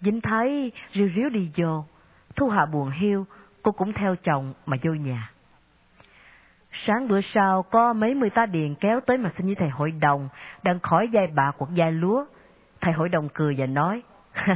Vĩnh 0.00 0.20
Thái 0.20 0.72
riu 0.92 1.08
riu 1.14 1.28
đi 1.28 1.50
vô, 1.56 1.84
Thu 2.36 2.48
Hà 2.48 2.66
buồn 2.66 2.90
hiu, 2.90 3.26
cô 3.64 3.72
cũng 3.72 3.92
theo 3.92 4.16
chồng 4.16 4.52
mà 4.66 4.76
vô 4.82 4.92
nhà. 4.92 5.30
Sáng 6.72 7.08
bữa 7.08 7.20
sau 7.20 7.62
có 7.62 7.92
mấy 7.92 8.14
mươi 8.14 8.30
ta 8.30 8.46
điền 8.46 8.74
kéo 8.74 9.00
tới 9.00 9.18
mà 9.18 9.30
xin 9.36 9.46
với 9.46 9.54
thầy 9.54 9.68
hội 9.68 9.90
đồng, 9.90 10.28
đang 10.62 10.80
khỏi 10.80 11.08
dây 11.08 11.26
bạc 11.26 11.52
hoặc 11.58 11.70
dây 11.74 11.92
lúa. 11.92 12.24
Thầy 12.80 12.92
hội 12.92 13.08
đồng 13.08 13.28
cười 13.28 13.54
và 13.58 13.66
nói, 13.66 14.02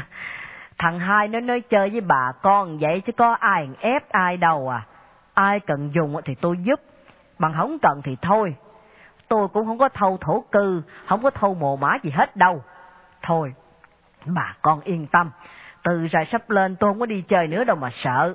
thằng 0.78 0.98
hai 0.98 1.28
nó 1.28 1.40
nói 1.40 1.60
chơi 1.60 1.90
với 1.90 2.00
bà 2.00 2.32
con 2.42 2.78
vậy 2.78 3.00
chứ 3.00 3.12
có 3.12 3.32
ai 3.32 3.68
ép 3.80 4.08
ai 4.08 4.36
đâu 4.36 4.68
à. 4.68 4.86
Ai 5.34 5.60
cần 5.60 5.90
dùng 5.94 6.16
thì 6.24 6.34
tôi 6.34 6.56
giúp, 6.58 6.80
bằng 7.38 7.54
không 7.56 7.78
cần 7.78 8.02
thì 8.04 8.16
thôi. 8.22 8.54
Tôi 9.28 9.48
cũng 9.48 9.66
không 9.66 9.78
có 9.78 9.88
thâu 9.88 10.18
thổ 10.20 10.44
cư, 10.52 10.82
không 11.06 11.22
có 11.22 11.30
thâu 11.30 11.54
mồ 11.54 11.76
mã 11.76 11.96
gì 12.02 12.10
hết 12.10 12.36
đâu. 12.36 12.62
Thôi, 13.22 13.54
bà 14.26 14.56
con 14.62 14.80
yên 14.80 15.06
tâm, 15.06 15.30
từ 15.82 16.06
ra 16.06 16.24
sắp 16.24 16.50
lên 16.50 16.76
tôi 16.76 16.90
không 16.90 17.00
có 17.00 17.06
đi 17.06 17.20
chơi 17.20 17.46
nữa 17.46 17.64
đâu 17.64 17.76
mà 17.76 17.90
sợ 17.90 18.34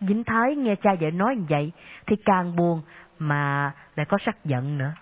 dính 0.00 0.24
Thái 0.24 0.56
nghe 0.56 0.74
cha 0.74 0.90
vợ 1.00 1.10
nói 1.10 1.36
như 1.36 1.44
vậy 1.48 1.72
thì 2.06 2.16
càng 2.16 2.56
buồn 2.56 2.82
mà 3.18 3.72
lại 3.96 4.06
có 4.06 4.18
sắc 4.18 4.44
giận 4.44 4.78
nữa. 4.78 4.92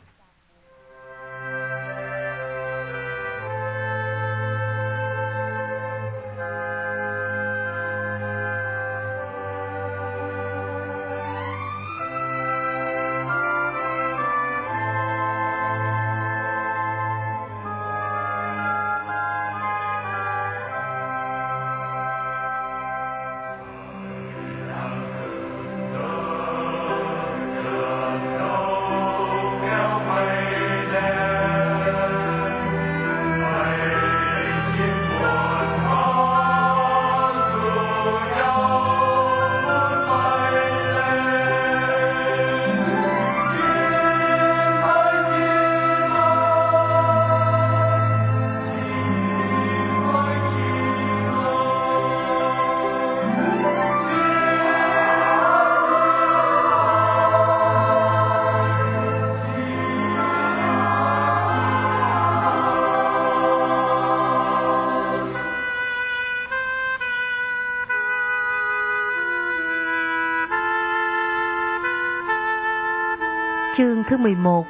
Thứ 74.08 74.16
11 74.16 74.66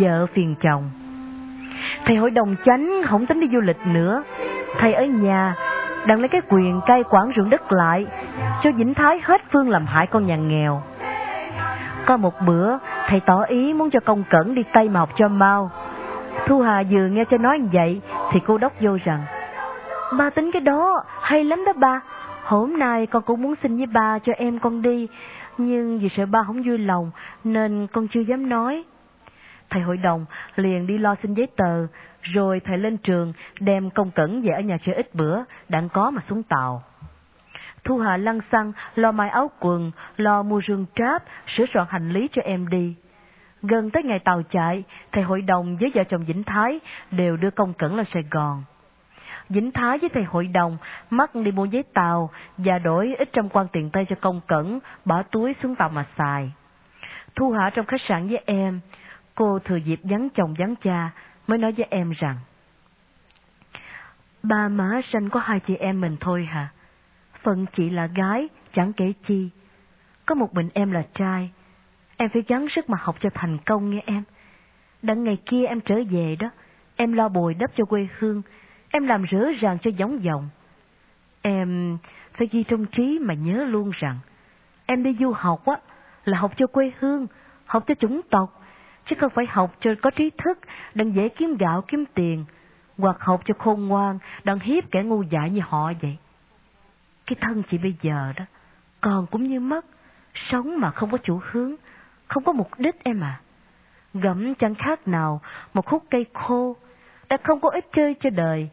Vợ 0.00 0.26
phiền 0.34 0.54
chồng. 0.60 0.90
Thầy 2.04 2.16
hội 2.16 2.30
đồng 2.30 2.56
chánh 2.64 3.02
không 3.06 3.26
tính 3.26 3.40
đi 3.40 3.48
du 3.52 3.60
lịch 3.60 3.86
nữa. 3.86 4.22
Thầy 4.78 4.94
ở 4.94 5.04
nhà, 5.04 5.54
đang 6.06 6.18
lấy 6.18 6.28
cái 6.28 6.40
quyền 6.48 6.80
cai 6.86 7.04
quản 7.10 7.30
ruộng 7.36 7.50
đất 7.50 7.72
lại, 7.72 8.06
Cho 8.62 8.70
Vĩnh 8.72 8.94
Thái 8.94 9.20
hết 9.24 9.42
phương 9.52 9.68
làm 9.68 9.86
hại 9.86 10.06
con 10.06 10.26
nhà 10.26 10.36
nghèo. 10.36 10.82
Có 12.06 12.16
một 12.16 12.34
bữa, 12.46 12.78
Thầy 13.08 13.20
tỏ 13.20 13.42
ý 13.42 13.72
muốn 13.72 13.90
cho 13.90 14.00
công 14.00 14.24
cẩn 14.30 14.54
đi 14.54 14.62
Tây 14.72 14.88
mà 14.88 15.00
học 15.00 15.10
cho 15.16 15.28
mau. 15.28 15.70
Thu 16.46 16.60
Hà 16.60 16.82
vừa 16.90 17.06
nghe 17.06 17.24
cho 17.24 17.38
nói 17.38 17.60
vậy, 17.72 18.00
Thì 18.32 18.40
cô 18.46 18.58
đốc 18.58 18.72
vô 18.80 18.98
rằng, 19.04 19.22
Ba 20.18 20.30
tính 20.30 20.50
cái 20.52 20.60
đó, 20.60 21.04
hay 21.22 21.44
lắm 21.44 21.64
đó 21.64 21.72
ba. 21.76 22.00
Hôm 22.44 22.78
nay 22.78 23.06
con 23.06 23.22
cũng 23.22 23.42
muốn 23.42 23.54
xin 23.62 23.76
với 23.76 23.86
ba 23.86 24.18
cho 24.18 24.32
em 24.36 24.58
con 24.58 24.82
đi. 24.82 25.08
Nhưng 25.58 25.98
vì 25.98 26.08
sợ 26.08 26.26
ba 26.26 26.42
không 26.42 26.62
vui 26.62 26.78
lòng 26.78 27.10
Nên 27.44 27.86
con 27.92 28.08
chưa 28.08 28.20
dám 28.20 28.48
nói 28.48 28.84
Thầy 29.70 29.82
hội 29.82 29.96
đồng 29.96 30.26
liền 30.56 30.86
đi 30.86 30.98
lo 30.98 31.14
xin 31.14 31.34
giấy 31.34 31.46
tờ 31.56 31.86
Rồi 32.22 32.60
thầy 32.60 32.78
lên 32.78 32.96
trường 32.96 33.32
Đem 33.60 33.90
công 33.90 34.10
cẩn 34.10 34.42
về 34.42 34.52
ở 34.52 34.60
nhà 34.60 34.76
chơi 34.78 34.94
ít 34.94 35.14
bữa 35.14 35.38
Đặng 35.68 35.88
có 35.88 36.10
mà 36.10 36.20
xuống 36.20 36.42
tàu 36.42 36.82
Thu 37.84 37.98
Hà 37.98 38.16
lăn 38.16 38.40
xăng, 38.52 38.72
lo 38.94 39.12
mai 39.12 39.28
áo 39.28 39.50
quần, 39.60 39.90
lo 40.16 40.42
mua 40.42 40.60
rương 40.66 40.86
tráp, 40.94 41.24
sửa 41.46 41.66
soạn 41.66 41.86
hành 41.90 42.08
lý 42.08 42.28
cho 42.32 42.42
em 42.42 42.68
đi. 42.68 42.94
Gần 43.62 43.90
tới 43.90 44.02
ngày 44.02 44.18
tàu 44.18 44.42
chạy, 44.42 44.84
thầy 45.12 45.24
hội 45.24 45.42
đồng 45.42 45.76
với 45.76 45.92
vợ 45.94 46.04
chồng 46.04 46.24
Vĩnh 46.24 46.42
Thái 46.42 46.80
đều 47.10 47.36
đưa 47.36 47.50
công 47.50 47.74
cẩn 47.74 47.96
lên 47.96 48.04
Sài 48.04 48.22
Gòn 48.30 48.64
dính 49.48 49.72
Thái 49.72 49.98
với 49.98 50.08
thầy 50.08 50.24
hội 50.24 50.46
đồng 50.46 50.78
mắc 51.10 51.34
đi 51.34 51.52
mua 51.52 51.64
giấy 51.64 51.82
tàu 51.82 52.30
và 52.56 52.78
đổi 52.78 53.14
ít 53.18 53.28
trăm 53.32 53.48
quan 53.48 53.66
tiền 53.72 53.90
tây 53.90 54.04
cho 54.04 54.16
công 54.20 54.40
cẩn, 54.46 54.78
bỏ 55.04 55.22
túi 55.22 55.54
xuống 55.54 55.74
tàu 55.74 55.88
mà 55.88 56.06
xài. 56.18 56.52
Thu 57.34 57.50
Hạ 57.50 57.70
trong 57.70 57.86
khách 57.86 58.00
sạn 58.00 58.26
với 58.26 58.42
em, 58.46 58.80
cô 59.34 59.58
thừa 59.58 59.76
dịp 59.76 60.00
vắng 60.02 60.28
chồng 60.34 60.54
vắng 60.58 60.74
cha 60.76 61.10
mới 61.46 61.58
nói 61.58 61.72
với 61.72 61.86
em 61.90 62.10
rằng 62.10 62.36
Ba 64.42 64.68
má 64.68 65.00
sanh 65.04 65.30
có 65.30 65.40
hai 65.40 65.60
chị 65.60 65.76
em 65.76 66.00
mình 66.00 66.16
thôi 66.20 66.44
hả? 66.44 66.68
Phần 67.42 67.66
chị 67.72 67.90
là 67.90 68.06
gái, 68.06 68.48
chẳng 68.72 68.92
kể 68.92 69.12
chi. 69.26 69.50
Có 70.26 70.34
một 70.34 70.54
mình 70.54 70.68
em 70.74 70.90
là 70.90 71.02
trai. 71.14 71.50
Em 72.16 72.28
phải 72.28 72.42
gắng 72.48 72.66
sức 72.68 72.90
mà 72.90 72.98
học 73.00 73.16
cho 73.20 73.30
thành 73.34 73.58
công 73.58 73.90
nghe 73.90 74.02
em. 74.06 74.22
Đặng 75.02 75.24
ngày 75.24 75.38
kia 75.46 75.66
em 75.66 75.80
trở 75.80 75.94
về 76.10 76.36
đó, 76.36 76.50
em 76.96 77.12
lo 77.12 77.28
bồi 77.28 77.54
đắp 77.54 77.70
cho 77.74 77.84
quê 77.84 78.08
hương, 78.18 78.42
em 78.90 79.06
làm 79.06 79.22
rỡ 79.22 79.52
ràng 79.60 79.78
cho 79.78 79.90
giống 79.96 80.22
dòng. 80.22 80.48
Em 81.42 81.98
phải 82.32 82.48
ghi 82.50 82.62
trong 82.62 82.86
trí 82.86 83.18
mà 83.22 83.34
nhớ 83.34 83.64
luôn 83.64 83.90
rằng, 83.94 84.18
em 84.86 85.02
đi 85.02 85.14
du 85.14 85.32
học 85.32 85.66
á, 85.66 85.76
là 86.24 86.38
học 86.38 86.52
cho 86.56 86.66
quê 86.66 86.92
hương, 86.98 87.26
học 87.66 87.84
cho 87.86 87.94
chủng 87.94 88.20
tộc, 88.30 88.62
chứ 89.04 89.16
không 89.20 89.32
phải 89.34 89.46
học 89.46 89.76
cho 89.80 89.94
có 90.02 90.10
trí 90.10 90.30
thức, 90.30 90.58
đừng 90.94 91.14
dễ 91.14 91.28
kiếm 91.28 91.56
gạo 91.56 91.84
kiếm 91.88 92.04
tiền, 92.14 92.44
hoặc 92.98 93.16
học 93.20 93.42
cho 93.44 93.54
khôn 93.58 93.88
ngoan, 93.88 94.18
đừng 94.44 94.60
hiếp 94.60 94.90
kẻ 94.90 95.02
ngu 95.02 95.22
dại 95.22 95.50
như 95.50 95.60
họ 95.64 95.92
vậy. 96.02 96.16
Cái 97.26 97.36
thân 97.40 97.62
chị 97.62 97.78
bây 97.78 97.94
giờ 98.00 98.32
đó, 98.36 98.44
còn 99.00 99.26
cũng 99.26 99.46
như 99.46 99.60
mất, 99.60 99.86
sống 100.34 100.80
mà 100.80 100.90
không 100.90 101.10
có 101.10 101.18
chủ 101.18 101.40
hướng, 101.50 101.74
không 102.26 102.44
có 102.44 102.52
mục 102.52 102.70
đích 102.78 103.04
em 103.04 103.20
à. 103.20 103.40
Gẫm 104.14 104.54
chẳng 104.54 104.74
khác 104.74 105.08
nào 105.08 105.40
một 105.74 105.86
khúc 105.86 106.04
cây 106.10 106.26
khô, 106.34 106.76
đã 107.28 107.36
không 107.42 107.60
có 107.60 107.70
ích 107.70 107.86
chơi 107.92 108.14
cho 108.20 108.30
đời, 108.30 108.70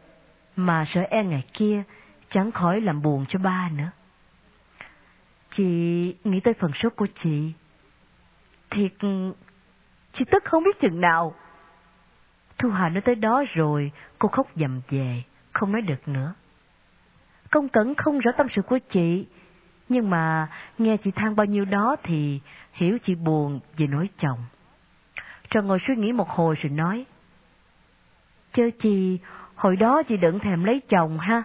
mà 0.56 0.84
sợ 0.88 1.02
e 1.10 1.24
ngày 1.24 1.44
kia 1.52 1.82
chẳng 2.30 2.52
khỏi 2.52 2.80
làm 2.80 3.02
buồn 3.02 3.26
cho 3.28 3.38
ba 3.38 3.70
nữa. 3.76 3.90
Chị 5.50 5.64
nghĩ 6.24 6.40
tới 6.40 6.54
phần 6.54 6.70
số 6.74 6.90
của 6.90 7.06
chị. 7.22 7.52
Thiệt, 8.70 8.92
chị 10.12 10.24
tức 10.30 10.44
không 10.44 10.64
biết 10.64 10.80
chừng 10.80 11.00
nào. 11.00 11.34
Thu 12.58 12.70
Hà 12.70 12.88
nói 12.88 13.00
tới 13.00 13.14
đó 13.14 13.44
rồi, 13.54 13.92
cô 14.18 14.28
khóc 14.28 14.46
dầm 14.54 14.80
về, 14.88 15.22
không 15.52 15.72
nói 15.72 15.82
được 15.82 16.08
nữa. 16.08 16.34
Công 17.50 17.68
Cẩn 17.68 17.94
không 17.94 18.18
rõ 18.18 18.32
tâm 18.36 18.46
sự 18.50 18.62
của 18.62 18.78
chị, 18.78 19.26
nhưng 19.88 20.10
mà 20.10 20.48
nghe 20.78 20.96
chị 20.96 21.10
than 21.10 21.36
bao 21.36 21.46
nhiêu 21.46 21.64
đó 21.64 21.96
thì 22.02 22.40
hiểu 22.72 22.98
chị 23.02 23.14
buồn 23.14 23.60
về 23.76 23.86
nỗi 23.86 24.08
chồng. 24.18 24.38
Trần 25.50 25.66
ngồi 25.66 25.78
suy 25.86 25.96
nghĩ 25.96 26.12
một 26.12 26.28
hồi 26.28 26.54
rồi 26.54 26.70
nói, 26.70 27.06
Chớ 28.52 28.70
chị, 28.78 29.18
hồi 29.56 29.76
đó 29.76 30.02
chị 30.02 30.16
đừng 30.16 30.38
thèm 30.38 30.64
lấy 30.64 30.80
chồng 30.88 31.18
ha, 31.18 31.42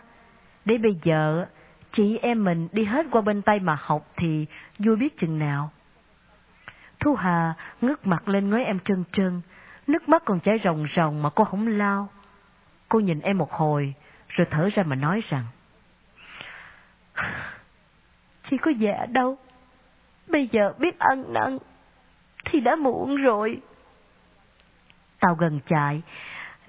để 0.66 0.78
bây 0.78 0.98
giờ 1.04 1.46
chị 1.92 2.18
em 2.18 2.44
mình 2.44 2.68
đi 2.72 2.84
hết 2.84 3.06
qua 3.12 3.22
bên 3.22 3.42
Tây 3.42 3.60
mà 3.60 3.78
học 3.82 4.08
thì 4.16 4.46
vui 4.80 4.96
biết 4.96 5.18
chừng 5.18 5.40
nào. 5.40 5.72
Thu 7.00 7.16
Hà 7.16 7.54
ngước 7.82 8.08
mặt 8.08 8.28
lên 8.28 8.50
ngói 8.50 8.64
em 8.64 8.80
trân 8.80 9.04
trân, 9.12 9.42
nước 9.88 10.10
mắt 10.10 10.24
còn 10.26 10.40
chảy 10.40 10.60
ròng 10.64 10.86
ròng 10.96 11.22
mà 11.22 11.30
cô 11.30 11.44
không 11.44 11.68
lao. 11.68 12.10
Cô 12.90 13.00
nhìn 13.00 13.20
em 13.20 13.38
một 13.38 13.52
hồi, 13.52 13.94
rồi 14.28 14.48
thở 14.52 14.70
ra 14.74 14.84
mà 14.84 14.96
nói 14.96 15.22
rằng, 15.30 15.46
Chị 18.44 18.58
có 18.58 18.72
dạ 18.72 19.06
đâu, 19.10 19.38
bây 20.28 20.48
giờ 20.48 20.74
biết 20.80 21.00
ăn 21.00 21.34
năn 21.34 21.58
thì 22.46 22.60
đã 22.60 22.76
muộn 22.76 23.16
rồi. 23.16 23.62
Tàu 25.20 25.36
gần 25.36 25.60
chạy, 25.66 26.02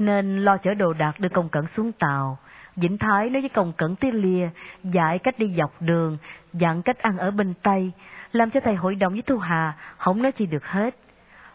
nên 0.05 0.45
lo 0.45 0.57
chở 0.57 0.75
đồ 0.75 0.93
đạc 0.93 1.21
đưa 1.21 1.29
công 1.29 1.49
cẩn 1.49 1.67
xuống 1.67 1.93
tàu. 1.93 2.39
Vĩnh 2.77 2.99
Thái 2.99 3.31
nói 3.31 3.43
với 3.43 3.49
công 3.49 3.73
cẩn 3.73 3.97
tiếng 3.97 4.15
lìa, 4.15 4.49
dạy 4.85 5.19
cách 5.19 5.39
đi 5.39 5.55
dọc 5.57 5.83
đường, 5.83 6.19
dặn 6.53 6.83
cách 6.83 6.99
ăn 6.99 7.19
ở 7.19 7.31
bên 7.31 7.55
Tây, 7.63 7.93
làm 8.33 8.51
cho 8.51 8.61
thầy 8.61 8.75
hội 8.75 8.95
đồng 8.95 9.13
với 9.13 9.23
Thu 9.23 9.39
Hà 9.39 9.73
không 9.97 10.23
nói 10.23 10.33
chi 10.33 10.47
được 10.47 10.67
hết. 10.67 10.97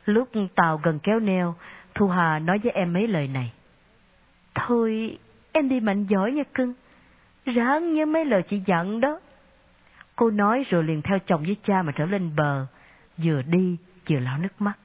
Lúc 0.06 0.30
tàu 0.56 0.78
gần 0.84 1.00
kéo 1.00 1.20
neo, 1.20 1.56
Thu 1.94 2.08
Hà 2.08 2.40
nói 2.40 2.58
với 2.64 2.72
em 2.72 2.94
mấy 2.94 3.08
lời 3.08 3.28
này. 3.28 3.52
Thôi, 4.56 5.18
em 5.52 5.70
đi 5.70 5.80
mạnh 5.80 6.06
giỏi 6.06 6.32
nha 6.32 6.44
cưng. 6.54 6.74
Ráng 7.46 7.94
nhớ 7.94 8.06
mấy 8.06 8.26
lời 8.26 8.42
chị 8.42 8.62
dặn 8.66 9.02
đó. 9.02 9.20
Cô 10.16 10.30
nói 10.30 10.66
rồi 10.70 10.84
liền 10.84 11.02
theo 11.02 11.20
chồng 11.20 11.44
với 11.44 11.58
cha 11.64 11.82
mà 11.82 11.92
trở 11.92 12.06
lên 12.06 12.36
bờ, 12.36 12.66
vừa 13.18 13.42
đi 13.42 13.78
vừa 14.10 14.20
lau 14.20 14.38
nước 14.38 14.62
mắt. 14.62 14.78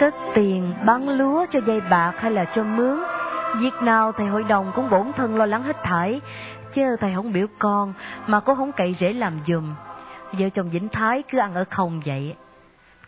Cất 0.00 0.14
tiền 0.34 0.74
bán 0.86 1.08
lúa 1.08 1.46
cho 1.52 1.60
dây 1.66 1.80
bạc 1.80 2.12
hay 2.18 2.30
là 2.30 2.44
cho 2.44 2.64
mướn. 2.64 2.98
Việc 3.60 3.74
nào 3.82 4.12
thầy 4.12 4.26
hội 4.26 4.44
đồng 4.44 4.72
cũng 4.74 4.90
bổn 4.90 5.12
thân 5.16 5.36
lo 5.36 5.46
lắng 5.46 5.62
hết 5.62 5.76
thảy, 5.82 6.20
chứ 6.74 6.96
thầy 7.00 7.14
không 7.14 7.32
biểu 7.32 7.46
con 7.58 7.94
mà 8.26 8.40
có 8.40 8.54
không 8.54 8.72
cậy 8.72 8.96
rễ 9.00 9.12
làm 9.12 9.40
giùm. 9.46 9.74
Vợ 10.32 10.48
chồng 10.48 10.70
Vĩnh 10.70 10.88
Thái 10.88 11.22
cứ 11.30 11.38
ăn 11.38 11.54
ở 11.54 11.64
không 11.70 12.02
vậy. 12.06 12.34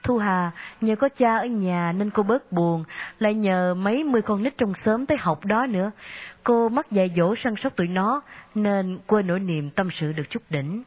Thu 0.02 0.18
Hà 0.18 0.50
nhờ 0.80 0.96
có 0.96 1.08
cha 1.08 1.36
ở 1.36 1.46
nhà 1.46 1.92
nên 1.92 2.10
cô 2.10 2.22
bớt 2.22 2.52
buồn, 2.52 2.84
lại 3.18 3.34
nhờ 3.34 3.74
mấy 3.74 4.04
mươi 4.04 4.22
con 4.22 4.42
nít 4.42 4.58
trong 4.58 4.74
xóm 4.74 5.06
tới 5.06 5.18
học 5.20 5.44
đó 5.44 5.66
nữa. 5.66 5.90
Cô 6.44 6.68
mắc 6.68 6.90
dạy 6.90 7.10
dỗ 7.16 7.34
săn 7.34 7.56
sóc 7.56 7.76
tụi 7.76 7.88
nó 7.88 8.20
nên 8.54 8.98
quên 9.06 9.26
nỗi 9.26 9.40
niềm 9.40 9.70
tâm 9.70 9.88
sự 10.00 10.12
được 10.12 10.30
chút 10.30 10.42
đỉnh. 10.50 10.82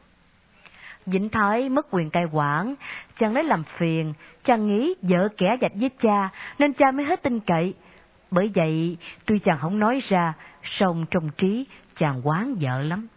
Vĩnh 1.06 1.28
Thái 1.28 1.68
mất 1.68 1.86
quyền 1.90 2.10
cai 2.10 2.24
quản, 2.32 2.74
chàng 3.18 3.34
lấy 3.34 3.44
làm 3.44 3.62
phiền, 3.76 4.14
chàng 4.44 4.66
nghĩ 4.66 4.94
vợ 5.02 5.28
kẻ 5.36 5.56
dạch 5.60 5.72
với 5.74 5.90
cha, 6.00 6.28
nên 6.58 6.72
cha 6.72 6.90
mới 6.90 7.06
hết 7.06 7.22
tin 7.22 7.40
cậy. 7.40 7.74
Bởi 8.30 8.50
vậy, 8.54 8.96
tuy 9.26 9.38
chàng 9.38 9.58
không 9.60 9.78
nói 9.78 10.02
ra, 10.08 10.34
song 10.62 11.06
trong 11.10 11.30
trí 11.36 11.66
chàng 11.96 12.20
quán 12.24 12.56
vợ 12.60 12.82
lắm. 12.82 13.08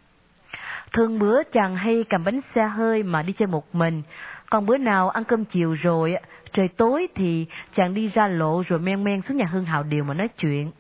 Thường 0.94 1.20
bữa 1.20 1.44
chàng 1.44 1.76
hay 1.76 2.04
cầm 2.10 2.24
bánh 2.24 2.40
xe 2.56 2.68
hơi 2.68 3.04
mà 3.04 3.22
đi 3.24 3.34
chơi 3.34 3.48
một 3.48 3.76
mình, 3.76 4.02
còn 4.50 4.66
bữa 4.66 4.78
nào 4.78 5.10
ăn 5.10 5.24
cơm 5.24 5.46
chiều 5.46 5.74
rồi, 5.74 6.16
trời 6.54 6.68
tối 6.68 7.08
thì 7.16 7.46
chàng 7.76 7.94
đi 7.94 8.08
ra 8.08 8.28
lộ 8.28 8.64
rồi 8.68 8.80
men 8.80 9.04
men 9.04 9.22
xuống 9.22 9.38
nhà 9.38 9.46
Hương 9.46 9.66
Hào 9.66 9.84
Điều 9.84 10.04
mà 10.04 10.14
nói 10.14 10.28
chuyện. 10.28 10.72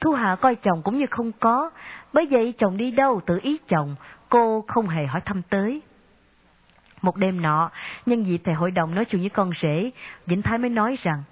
Thu 0.00 0.12
Hà 0.12 0.36
coi 0.36 0.54
chồng 0.54 0.82
cũng 0.84 0.98
như 0.98 1.06
không 1.10 1.32
có, 1.32 1.70
bởi 2.12 2.26
vậy 2.30 2.54
chồng 2.58 2.76
đi 2.76 2.90
đâu 2.90 3.20
tự 3.26 3.40
ý 3.42 3.58
chồng, 3.68 3.96
cô 4.28 4.64
không 4.68 4.88
hề 4.88 5.06
hỏi 5.06 5.20
thăm 5.20 5.42
tới. 5.42 5.82
Một 7.04 7.16
đêm 7.16 7.42
nọ, 7.42 7.70
nhân 8.06 8.26
dịp 8.26 8.40
thầy 8.44 8.54
hội 8.54 8.70
đồng 8.70 8.94
nói 8.94 9.04
chuyện 9.04 9.20
với 9.20 9.30
con 9.30 9.50
rể, 9.62 9.90
Vĩnh 10.26 10.42
Thái 10.42 10.58
mới 10.58 10.70
nói 10.70 10.98
rằng, 11.02 11.22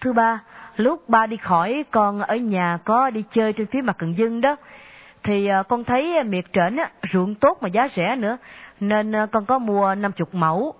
Thưa 0.00 0.12
ba, 0.12 0.40
lúc 0.76 1.08
ba 1.08 1.26
đi 1.26 1.36
khỏi, 1.36 1.84
con 1.90 2.20
ở 2.20 2.36
nhà 2.36 2.78
có 2.84 3.10
đi 3.10 3.24
chơi 3.32 3.52
trên 3.52 3.66
phía 3.66 3.80
mặt 3.80 3.96
Cần 3.98 4.16
Dưng 4.16 4.40
đó, 4.40 4.56
thì 5.22 5.46
à, 5.46 5.62
con 5.62 5.84
thấy 5.84 6.24
miệt 6.24 6.44
trển 6.52 6.76
ruộng 7.12 7.34
tốt 7.34 7.58
mà 7.60 7.68
giá 7.68 7.88
rẻ 7.96 8.16
nữa, 8.16 8.38
nên 8.80 9.16
à, 9.16 9.26
con 9.26 9.46
có 9.46 9.58
mua 9.58 9.94
50 9.94 10.26
mẫu. 10.32 10.74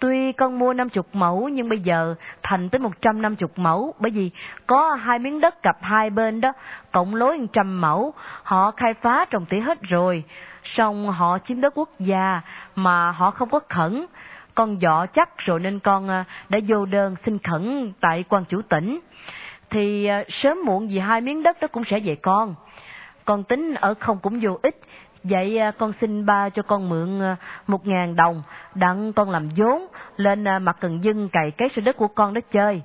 Tuy 0.00 0.32
con 0.32 0.58
mua 0.58 0.72
50 0.72 1.04
mẫu 1.12 1.48
nhưng 1.48 1.68
bây 1.68 1.78
giờ 1.78 2.14
thành 2.42 2.68
tới 2.68 2.78
150 2.78 3.48
mẫu 3.56 3.94
bởi 3.98 4.10
vì 4.10 4.30
có 4.66 4.94
hai 4.94 5.18
miếng 5.18 5.40
đất 5.40 5.62
cặp 5.62 5.76
hai 5.80 6.10
bên 6.10 6.40
đó, 6.40 6.52
cộng 6.92 7.14
lối 7.14 7.38
100 7.38 7.80
mẫu, 7.80 8.14
họ 8.42 8.70
khai 8.70 8.94
phá 8.94 9.24
trồng 9.30 9.46
tỉa 9.46 9.60
hết 9.60 9.82
rồi, 9.82 10.24
xong 10.64 11.10
họ 11.10 11.38
chiếm 11.38 11.60
đất 11.60 11.72
quốc 11.76 11.90
gia 11.98 12.40
mà 12.74 13.10
họ 13.10 13.30
không 13.30 13.50
có 13.50 13.60
khẩn. 13.68 14.06
Con 14.54 14.78
dọ 14.80 15.06
chắc 15.06 15.38
rồi 15.38 15.60
nên 15.60 15.78
con 15.78 16.08
à, 16.08 16.24
đã 16.48 16.58
vô 16.68 16.84
đơn 16.84 17.16
xin 17.24 17.38
khẩn 17.38 17.92
tại 18.00 18.24
quan 18.28 18.44
chủ 18.44 18.62
tỉnh. 18.62 19.00
Thì 19.70 20.06
à, 20.06 20.24
sớm 20.28 20.58
muộn 20.64 20.90
gì 20.90 20.98
hai 20.98 21.20
miếng 21.20 21.42
đất 21.42 21.60
đó 21.60 21.68
cũng 21.72 21.84
sẽ 21.84 22.00
về 22.00 22.14
con. 22.14 22.54
Con 23.24 23.44
tính 23.44 23.74
ở 23.74 23.94
không 23.94 24.18
cũng 24.22 24.40
vô 24.42 24.58
ích, 24.62 24.80
Vậy 25.24 25.58
à, 25.58 25.70
con 25.70 25.92
xin 25.92 26.26
ba 26.26 26.48
cho 26.48 26.62
con 26.62 26.88
mượn 26.88 27.22
à, 27.22 27.36
một 27.66 27.86
ngàn 27.86 28.16
đồng, 28.16 28.42
đặng 28.74 29.12
con 29.12 29.30
làm 29.30 29.48
vốn, 29.56 29.86
lên 30.16 30.48
à, 30.48 30.58
mặt 30.58 30.76
cần 30.80 31.04
dưng 31.04 31.28
cày 31.28 31.50
cái 31.50 31.68
sơ 31.68 31.82
đất 31.82 31.96
của 31.96 32.08
con 32.08 32.34
đó 32.34 32.40
chơi. 32.50 32.82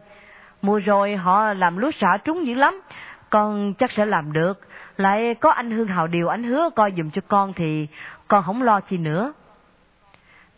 Mùa 0.62 0.80
rồi 0.80 1.15
họ 1.15 1.54
làm 1.54 1.78
lúa 1.78 1.91
xả 1.91 2.17
trúng 2.24 2.48
dữ 2.48 2.54
lắm, 2.54 2.82
con 3.30 3.74
chắc 3.74 3.91
sẽ 3.91 4.06
làm 4.06 4.34
được. 4.34 4.60
Lại 4.98 5.36
có 5.36 5.52
anh 5.52 5.71
Hương 5.71 5.88
Hào 5.88 6.08
Điều, 6.08 6.28
anh 6.28 6.43
hứa 6.43 6.69
coi 6.76 6.93
dùm 6.98 7.10
cho 7.10 7.21
con 7.28 7.54
thì 7.54 7.88
con 8.28 8.43
không 8.43 8.62
lo 8.62 8.80
chi 8.80 8.98
nữa. 8.98 9.34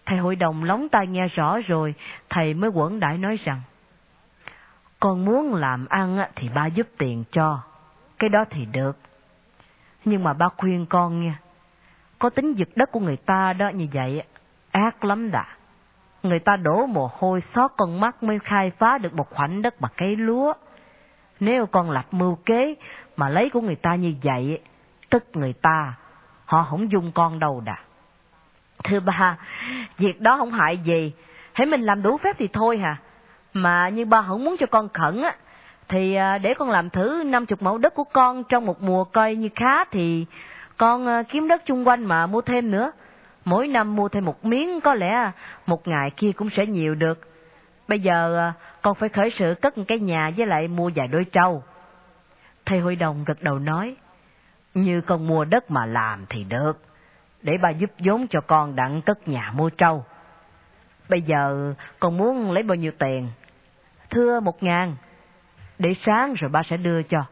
Thầy 0.05 0.17
hội 0.17 0.35
đồng 0.35 0.63
lóng 0.63 0.89
tai 0.89 1.07
nghe 1.07 1.27
rõ 1.27 1.57
rồi, 1.67 1.93
thầy 2.29 2.53
mới 2.53 2.69
quẩn 2.69 2.99
đãi 2.99 3.17
nói 3.17 3.39
rằng, 3.45 3.61
con 4.99 5.25
muốn 5.25 5.55
làm 5.55 5.85
ăn 5.89 6.17
thì 6.35 6.49
ba 6.49 6.65
giúp 6.65 6.87
tiền 6.97 7.23
cho, 7.31 7.59
cái 8.19 8.29
đó 8.29 8.45
thì 8.49 8.65
được. 8.65 8.97
Nhưng 10.05 10.23
mà 10.23 10.33
ba 10.33 10.49
khuyên 10.57 10.85
con 10.85 11.25
nha, 11.25 11.39
có 12.19 12.29
tính 12.29 12.53
giật 12.53 12.69
đất 12.75 12.91
của 12.91 12.99
người 12.99 13.17
ta 13.17 13.53
đó 13.53 13.69
như 13.69 13.87
vậy, 13.93 14.23
ác 14.71 15.05
lắm 15.05 15.31
đã. 15.31 15.45
Người 16.23 16.39
ta 16.39 16.55
đổ 16.55 16.85
mồ 16.85 17.11
hôi 17.17 17.41
xót 17.41 17.71
con 17.77 17.99
mắt 17.99 18.23
mới 18.23 18.39
khai 18.39 18.71
phá 18.77 18.97
được 18.97 19.13
một 19.13 19.29
khoảnh 19.29 19.61
đất 19.61 19.81
mà 19.81 19.89
cây 19.97 20.15
lúa. 20.15 20.53
Nếu 21.39 21.65
con 21.65 21.91
lập 21.91 22.05
mưu 22.11 22.35
kế 22.35 22.75
mà 23.17 23.29
lấy 23.29 23.49
của 23.49 23.61
người 23.61 23.75
ta 23.75 23.95
như 23.95 24.13
vậy, 24.23 24.59
tức 25.09 25.23
người 25.33 25.53
ta, 25.53 25.93
họ 26.45 26.63
không 26.63 26.91
dung 26.91 27.11
con 27.11 27.39
đâu 27.39 27.61
đã. 27.65 27.77
Thưa 28.83 28.99
ba, 28.99 29.37
việc 29.97 30.21
đó 30.21 30.37
không 30.37 30.51
hại 30.51 30.77
gì, 30.77 31.13
hãy 31.53 31.67
mình 31.67 31.81
làm 31.81 32.01
đủ 32.01 32.17
phép 32.17 32.35
thì 32.39 32.47
thôi 32.47 32.77
hả. 32.77 32.97
Mà 33.53 33.89
như 33.89 34.05
ba 34.05 34.21
không 34.21 34.45
muốn 34.45 34.55
cho 34.59 34.65
con 34.65 34.89
khẩn 34.89 35.21
á, 35.21 35.35
thì 35.87 36.15
à, 36.15 36.37
để 36.37 36.53
con 36.53 36.69
làm 36.69 36.89
thử 36.89 37.23
50 37.25 37.57
mẫu 37.59 37.77
đất 37.77 37.93
của 37.95 38.03
con 38.03 38.43
trong 38.43 38.65
một 38.65 38.81
mùa 38.81 39.03
coi 39.03 39.35
như 39.35 39.49
khá 39.55 39.85
thì 39.85 40.25
con 40.77 41.05
ờ, 41.05 41.23
kiếm 41.29 41.47
đất 41.47 41.65
chung 41.65 41.87
quanh 41.87 42.05
mà 42.05 42.27
mua 42.27 42.41
thêm 42.41 42.71
nữa. 42.71 42.91
Mỗi 43.45 43.67
năm 43.67 43.95
mua 43.95 44.09
thêm 44.09 44.25
một 44.25 44.45
miếng 44.45 44.81
có 44.81 44.93
lẽ 44.93 45.31
một 45.65 45.87
ngày 45.87 46.11
kia 46.17 46.31
cũng 46.31 46.49
sẽ 46.49 46.65
nhiều 46.65 46.95
được. 46.95 47.19
Bây 47.87 47.99
giờ 47.99 48.35
ờ, 48.37 48.51
con 48.81 48.95
phải 48.95 49.09
khởi 49.09 49.29
sự 49.29 49.55
cất 49.61 49.77
một 49.77 49.83
cái 49.87 49.99
nhà 49.99 50.31
với 50.37 50.47
lại 50.47 50.67
mua 50.67 50.91
vài 50.95 51.07
đôi 51.07 51.25
trâu. 51.25 51.63
Thầy 52.65 52.79
hội 52.79 52.95
đồng 52.95 53.23
gật 53.25 53.41
đầu 53.41 53.59
nói, 53.59 53.95
như 54.73 55.01
con 55.01 55.27
mua 55.27 55.45
đất 55.45 55.71
mà 55.71 55.85
làm 55.85 56.25
thì 56.29 56.43
được, 56.43 56.81
để 57.41 57.53
ba 57.61 57.69
giúp 57.69 57.91
vốn 57.99 58.27
cho 58.27 58.41
con 58.41 58.75
đặng 58.75 59.01
cất 59.01 59.27
nhà 59.27 59.51
mua 59.55 59.69
trâu. 59.69 60.05
Bây 61.09 61.21
giờ 61.21 61.73
con 61.99 62.17
muốn 62.17 62.51
lấy 62.51 62.63
bao 62.63 62.75
nhiêu 62.75 62.91
tiền? 62.99 63.29
Thưa 64.09 64.39
một 64.39 64.63
ngàn, 64.63 64.95
để 65.79 65.93
sáng 65.93 66.33
rồi 66.33 66.49
ba 66.49 66.63
sẽ 66.63 66.77
đưa 66.77 67.01
cho. 67.01 67.25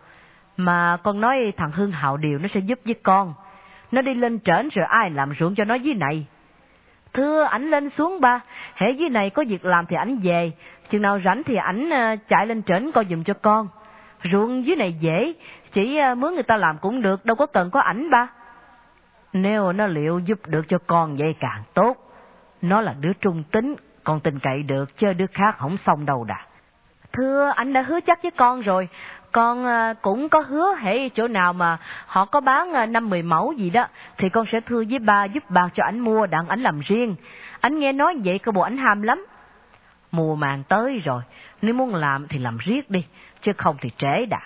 Mà 0.57 0.97
con 1.03 1.21
nói 1.21 1.53
thằng 1.57 1.71
Hưng 1.71 1.91
Hạo 1.91 2.17
Điều 2.17 2.39
nó 2.39 2.47
sẽ 2.47 2.59
giúp 2.59 2.79
với 2.85 2.95
con. 3.03 3.33
Nó 3.91 4.01
đi 4.01 4.13
lên 4.13 4.39
trển 4.39 4.69
rồi 4.69 4.85
ai 4.89 5.09
làm 5.09 5.33
ruộng 5.39 5.55
cho 5.55 5.63
nó 5.63 5.75
dưới 5.75 5.93
này. 5.93 6.25
Thưa 7.13 7.43
ảnh 7.43 7.69
lên 7.69 7.89
xuống 7.89 8.21
ba, 8.21 8.39
hễ 8.75 8.91
dưới 8.91 9.09
này 9.09 9.29
có 9.29 9.43
việc 9.47 9.65
làm 9.65 9.85
thì 9.85 9.95
ảnh 9.95 10.17
về, 10.23 10.51
chừng 10.89 11.01
nào 11.01 11.19
rảnh 11.25 11.43
thì 11.43 11.55
ảnh 11.55 11.89
ờ, 11.89 12.15
chạy 12.27 12.47
lên 12.47 12.63
trển 12.63 12.91
coi 12.91 13.05
giùm 13.09 13.23
cho 13.23 13.33
con. 13.33 13.67
Ruộng 14.31 14.65
dưới 14.65 14.75
này 14.75 14.93
dễ, 14.93 15.33
chỉ 15.73 15.97
ờ, 15.97 16.15
mướn 16.15 16.33
người 16.33 16.43
ta 16.43 16.57
làm 16.57 16.77
cũng 16.77 17.01
được, 17.01 17.25
đâu 17.25 17.35
có 17.35 17.45
cần 17.45 17.69
có 17.71 17.79
ảnh 17.79 18.09
ba. 18.09 18.27
Nếu 19.33 19.71
nó 19.71 19.87
liệu 19.87 20.19
giúp 20.19 20.39
được 20.47 20.65
cho 20.67 20.77
con 20.87 21.15
vậy 21.17 21.35
càng 21.39 21.63
tốt. 21.73 21.97
Nó 22.61 22.81
là 22.81 22.95
đứa 22.99 23.13
trung 23.13 23.43
tính, 23.51 23.75
con 24.03 24.19
tin 24.19 24.39
cậy 24.39 24.63
được, 24.63 24.97
chứ 24.97 25.13
đứa 25.13 25.27
khác 25.27 25.57
không 25.57 25.77
xong 25.77 26.05
đâu 26.05 26.23
đã. 26.23 26.45
Thưa, 27.13 27.51
anh 27.55 27.73
đã 27.73 27.81
hứa 27.81 27.99
chắc 27.99 28.21
với 28.21 28.31
con 28.31 28.61
rồi, 28.61 28.87
con 29.35 29.65
ờ, 29.65 29.93
cũng 30.01 30.29
có 30.29 30.39
hứa 30.39 30.75
hễ 30.75 31.09
chỗ 31.09 31.27
nào 31.27 31.53
mà 31.53 31.77
họ 32.05 32.25
có 32.25 32.39
bán 32.39 32.73
ờ, 32.73 32.85
năm 32.85 33.09
mười 33.09 33.21
mẫu 33.21 33.53
gì 33.53 33.69
đó, 33.69 33.87
thì 34.17 34.29
con 34.29 34.45
sẽ 34.51 34.59
thưa 34.59 34.83
với 34.89 34.99
ba 34.99 35.25
giúp 35.25 35.49
bạc 35.49 35.69
cho 35.73 35.83
ảnh 35.83 35.99
mua, 35.99 36.25
đặng 36.25 36.47
ảnh 36.47 36.61
làm 36.61 36.79
riêng. 36.79 37.15
ảnh 37.61 37.79
nghe 37.79 37.91
nói 37.91 38.15
vậy 38.23 38.39
cơ 38.39 38.51
bộ 38.51 38.61
ảnh 38.61 38.77
ham 38.77 39.01
lắm. 39.01 39.25
Mùa 40.11 40.35
màng 40.35 40.63
tới 40.63 41.01
rồi, 41.05 41.21
nếu 41.61 41.73
muốn 41.73 41.95
làm 41.95 42.27
thì 42.27 42.39
làm 42.39 42.57
riết 42.57 42.89
đi, 42.89 43.05
chứ 43.41 43.51
không 43.57 43.77
thì 43.81 43.89
trễ 43.97 44.25
đã. 44.25 44.39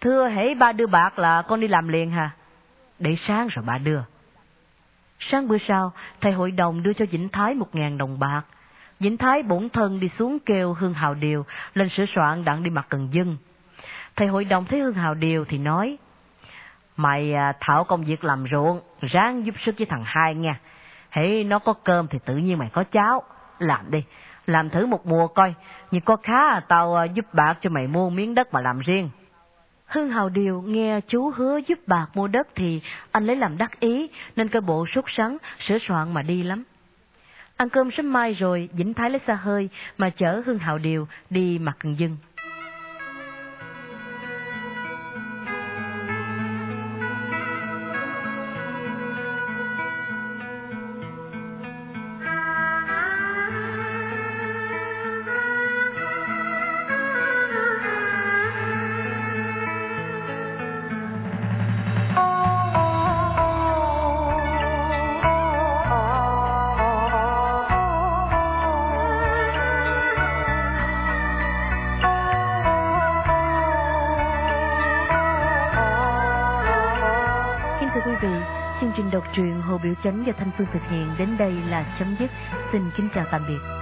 Thưa 0.00 0.26
hãy 0.26 0.54
ba 0.54 0.72
đưa 0.72 0.86
bạc 0.86 1.18
là 1.18 1.42
con 1.42 1.60
đi 1.60 1.68
làm 1.68 1.88
liền 1.88 2.10
hả? 2.10 2.30
Để 2.98 3.16
sáng 3.16 3.48
rồi 3.48 3.64
ba 3.66 3.78
đưa. 3.78 4.00
Sáng 5.18 5.48
bữa 5.48 5.58
sau, 5.58 5.92
thầy 6.20 6.32
hội 6.32 6.50
đồng 6.50 6.82
đưa 6.82 6.92
cho 6.92 7.04
Vĩnh 7.10 7.28
Thái 7.28 7.54
một 7.54 7.74
ngàn 7.74 7.98
đồng 7.98 8.18
bạc. 8.18 8.42
Vĩnh 9.00 9.16
Thái 9.16 9.42
bổn 9.42 9.68
thân 9.68 10.00
đi 10.00 10.08
xuống 10.08 10.38
kêu 10.46 10.74
Hương 10.74 10.94
Hào 10.94 11.14
Điều 11.14 11.46
lên 11.74 11.88
sửa 11.88 12.04
soạn 12.14 12.44
đặng 12.44 12.62
đi 12.62 12.70
mặt 12.70 12.86
cần 12.88 13.08
dân. 13.12 13.36
Thầy 14.16 14.28
hội 14.28 14.44
đồng 14.44 14.64
thấy 14.64 14.80
Hương 14.80 14.94
Hào 14.94 15.14
Điều 15.14 15.44
thì 15.44 15.58
nói, 15.58 15.98
Mày 16.96 17.34
à, 17.34 17.52
thảo 17.60 17.84
công 17.84 18.04
việc 18.04 18.24
làm 18.24 18.44
ruộng, 18.50 18.80
ráng 19.00 19.46
giúp 19.46 19.54
sức 19.58 19.74
với 19.78 19.86
thằng 19.86 20.02
hai 20.06 20.34
nha. 20.34 20.60
hễ 21.10 21.44
nó 21.44 21.58
có 21.58 21.72
cơm 21.72 22.06
thì 22.08 22.18
tự 22.24 22.36
nhiên 22.36 22.58
mày 22.58 22.68
có 22.72 22.84
cháo. 22.84 23.22
Làm 23.58 23.90
đi, 23.90 24.04
làm 24.46 24.70
thử 24.70 24.86
một 24.86 25.06
mùa 25.06 25.26
coi, 25.26 25.54
nhưng 25.90 26.02
có 26.02 26.16
khá 26.16 26.48
à, 26.48 26.60
tao 26.68 26.96
à, 26.96 27.04
giúp 27.04 27.34
bạc 27.34 27.58
cho 27.60 27.70
mày 27.70 27.86
mua 27.86 28.10
miếng 28.10 28.34
đất 28.34 28.54
mà 28.54 28.60
làm 28.60 28.78
riêng. 28.78 29.10
Hưng 29.86 30.10
Hào 30.10 30.28
Điều 30.28 30.62
nghe 30.62 31.00
chú 31.00 31.30
hứa 31.30 31.58
giúp 31.66 31.78
bạc 31.86 32.06
mua 32.14 32.26
đất 32.26 32.48
thì 32.54 32.80
anh 33.10 33.26
lấy 33.26 33.36
làm 33.36 33.58
đắc 33.58 33.80
ý, 33.80 34.10
nên 34.36 34.48
cơ 34.48 34.60
bộ 34.60 34.86
sốt 34.94 35.04
sắng, 35.16 35.36
sửa 35.68 35.78
soạn 35.78 36.14
mà 36.14 36.22
đi 36.22 36.42
lắm. 36.42 36.64
Ăn 37.56 37.68
cơm 37.68 37.90
sớm 37.90 38.12
mai 38.12 38.32
rồi, 38.34 38.68
Vĩnh 38.72 38.94
Thái 38.94 39.10
lấy 39.10 39.20
xa 39.26 39.34
hơi 39.34 39.68
mà 39.98 40.10
chở 40.10 40.42
Hưng 40.46 40.58
Hào 40.58 40.78
Điều 40.78 41.08
đi 41.30 41.58
mặt 41.58 41.76
cần 41.78 41.98
dưng. 41.98 42.16
Hồ 79.70 79.78
Biểu 79.78 79.94
Chánh 80.04 80.26
do 80.26 80.32
Thanh 80.38 80.50
Phương 80.58 80.66
thực 80.72 80.82
hiện 80.90 81.10
đến 81.18 81.36
đây 81.38 81.52
là 81.52 81.96
chấm 81.98 82.16
dứt. 82.20 82.30
Xin 82.72 82.82
kính 82.96 83.08
chào 83.14 83.26
tạm 83.30 83.42
biệt. 83.48 83.79